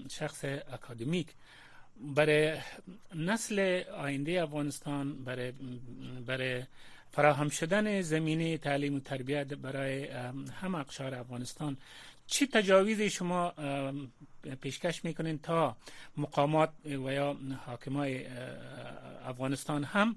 شخص 0.10 0.46
اکادمیک 0.74 1.28
برای 2.16 2.58
نسل 3.16 3.84
آینده 3.98 4.42
افغانستان 4.44 5.24
برای 5.24 5.54
برای 6.28 6.64
فراهم 7.12 7.50
شدن 7.50 8.02
زمینه 8.02 8.58
تعلیم 8.58 8.96
و 8.96 9.00
تربیت 9.00 9.48
برای 9.54 10.08
هم 10.62 10.76
اقشار 10.76 11.16
افغانستان. 11.16 11.78
چی 12.28 12.48
تجاویز 12.48 13.02
شما 13.02 13.54
پیشکش 14.62 15.06
می‌کنین 15.06 15.40
تا 15.40 15.76
مقامات 16.18 16.70
و 16.86 17.14
یا 17.14 17.38
حاکمای 17.66 18.26
افغانستان 19.26 19.84
هم 19.84 20.16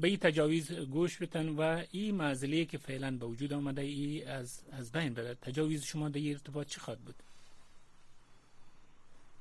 به 0.00 0.08
این 0.08 0.16
تجاویز 0.16 0.72
گوش 0.72 1.22
بتن 1.22 1.48
و 1.48 1.82
این 1.92 2.14
معزله 2.14 2.64
که 2.64 2.78
فعلا 2.78 3.10
به 3.10 3.26
وجود 3.26 3.52
آمده 3.52 3.82
ای 3.82 4.24
از, 4.24 4.62
از 4.72 4.92
بین 4.92 5.14
بره. 5.14 5.34
تجاویز 5.34 5.84
شما 5.84 6.08
در 6.08 6.20
ارتباط 6.28 6.66
چی 6.66 6.80
خواهد 6.80 7.00
بود؟ 7.00 7.14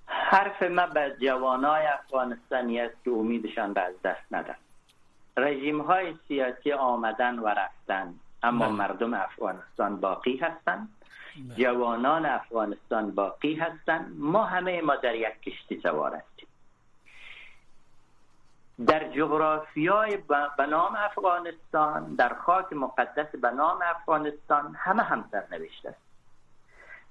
حرف 0.08 0.64
ما 0.64 0.88
به 0.88 1.16
جوانای 1.22 1.86
افغانستانی 1.88 2.80
است 2.80 2.96
که 3.06 3.12
امیدشان 3.12 3.74
به 3.74 3.82
از 3.82 3.94
دست 4.04 4.26
ندن. 4.32 4.56
رژیم 5.38 5.82
های 5.82 6.16
سیاسی 6.28 6.72
آمدن 6.72 7.40
و 7.40 7.48
رفتن 7.48 8.14
اما 8.44 8.66
بله. 8.66 8.76
مردم 8.76 9.14
افغانستان 9.14 10.00
باقی 10.00 10.38
هستند 10.38 10.90
بله. 11.36 11.56
جوانان 11.56 12.26
افغانستان 12.26 13.12
باقی 13.12 13.56
هستند 13.56 14.16
ما 14.20 14.44
همه 14.44 14.82
ما 14.82 14.96
در 14.96 15.16
یک 15.16 15.42
کشتی 15.42 15.80
سوار 15.80 16.16
هستیم. 16.16 16.48
در 18.88 19.10
جغرافیای 19.10 20.18
به 20.58 20.66
نام 20.70 20.96
افغانستان 20.96 22.16
در 22.16 22.34
خاک 22.34 22.74
مقدس 22.74 23.36
به 23.36 23.52
نام 23.52 23.80
افغانستان 23.82 24.76
همه 24.78 25.04
هم 25.04 25.26
سرنوشت 25.32 25.86
است. 25.86 26.06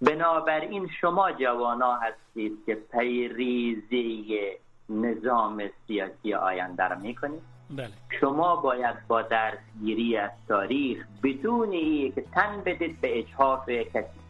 بنابراین 0.00 0.88
شما 1.00 1.32
جوانا 1.32 1.96
هستید 1.96 2.58
که 2.66 2.74
پیریزی 2.74 4.50
نظام 4.88 5.70
سیاسی 5.86 6.34
آینده 6.34 6.88
را 6.88 6.96
می‌کنید. 6.96 7.53
بله. 7.70 7.88
شما 8.20 8.56
باید 8.56 8.96
با 9.08 9.22
درسگیری 9.22 10.16
از 10.16 10.30
تاریخ 10.48 11.06
بدون 11.22 11.70
ای 11.70 12.12
که 12.14 12.24
تن 12.34 12.62
بدید 12.64 13.00
به 13.00 13.18
اجحاف 13.18 13.68
کسی. 13.68 14.24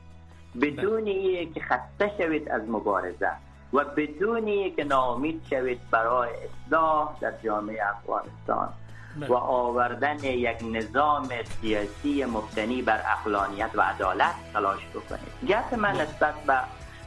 بدون 0.62 1.06
ای 1.06 1.46
که 1.46 1.60
خسته 1.60 2.12
شوید 2.18 2.48
از 2.48 2.62
مبارزه 2.68 3.30
و 3.72 3.84
بدون 3.84 4.46
ای 4.46 4.70
که 4.70 4.84
ناامید 4.84 5.42
شوید 5.50 5.80
برای 5.90 6.30
اصلاح 6.30 7.18
در 7.20 7.32
جامعه 7.44 7.88
افغانستان 7.88 8.68
بله. 9.16 9.28
و 9.28 9.34
آوردن 9.34 10.24
یک 10.24 10.56
نظام 10.72 11.28
سیاسی 11.60 12.24
مبتنی 12.24 12.82
بر 12.82 13.00
اقلانیت 13.18 13.70
و 13.74 13.80
عدالت 13.80 14.34
تلاش 14.52 14.80
بکنید. 14.94 15.52
گفت 15.58 15.74
من 15.74 16.00
نسبت 16.00 16.34
به 16.34 16.58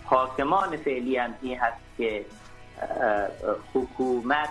حاکمان 0.06 0.78
فعلی 0.78 1.18
هم 1.18 1.34
این 1.42 1.60
هست 1.60 1.78
که 1.98 2.26
حکومت 3.74 4.50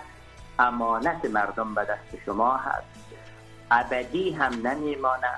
امانت 0.59 1.25
مردم 1.25 1.73
به 1.73 1.81
دست 1.81 2.23
شما 2.25 2.57
هست. 2.57 2.87
ابدی 3.71 4.31
هم 4.31 4.67
نمیمانه 4.67 5.31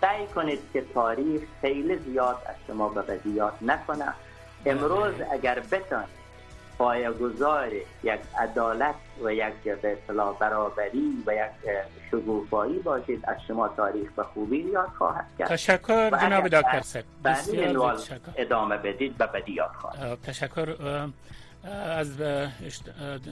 سعی 0.00 0.26
کنید 0.26 0.60
که 0.72 0.84
تاریخ 0.94 1.42
خیلی 1.60 1.98
زیاد 1.98 2.36
از 2.46 2.54
شما 2.66 2.88
به 2.88 3.02
بدیات 3.02 3.54
نکنه. 3.62 4.12
امروز 4.66 5.14
اگر 5.32 5.60
بتانید 5.60 6.20
پایه‌گذار 6.78 7.72
یک 8.02 8.20
عدالت 8.38 8.94
و 9.24 9.32
یک 9.32 9.54
به 9.82 9.98
برابری 10.40 11.22
و 11.26 11.34
یک 11.34 11.74
شگوفایی 12.10 12.78
باشید 12.78 13.24
از 13.28 13.36
شما 13.48 13.68
تاریخ 13.68 14.12
به 14.12 14.22
خوبی 14.22 14.58
یاد 14.58 14.88
خواهد 14.98 15.26
کرد 15.38 15.48
تشکر 15.48 16.10
جناب 16.10 16.48
دکتر 16.48 17.02
بسیار 17.24 17.98
ادامه 18.36 18.76
بدید 18.76 19.18
به 19.18 19.26
بدی 19.26 19.52
یاد 19.52 19.70
خواهد. 19.80 20.02
اه، 20.02 20.16
تشکر 20.16 20.76
از 21.64 22.16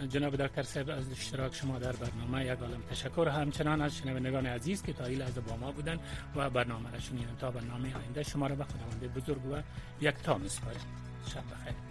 جناب 0.09 0.37
دکتر 0.37 0.63
صاحب 0.63 0.91
از 0.91 1.11
اشتراک 1.11 1.55
شما 1.55 1.79
در 1.79 1.93
برنامه 1.93 2.45
یک 2.45 2.59
عالم 2.59 2.83
تشکر. 2.91 3.29
همچنان 3.29 3.81
از 3.81 3.97
شنوندگان 3.97 4.47
عزیز 4.47 4.83
که 4.83 4.93
تا 4.93 5.05
این 5.05 5.19
لحظه 5.19 5.41
با 5.41 5.57
ما 5.57 5.73
بودن 5.73 5.99
و 6.37 6.51
برنامه 6.51 6.91
را 6.91 6.99
شنیدن 6.99 7.37
تا 7.41 7.51
برنامه 7.51 7.97
آینده 7.97 8.23
شما 8.23 8.47
را 8.47 8.55
به 8.55 8.65
خداوند 8.65 9.15
بزرگ 9.15 9.47
و 9.47 9.63
یک 10.01 10.15
تا 10.15 10.39
میسپاریم 10.39 10.81
شب 11.27 11.43
بخیر. 11.55 11.88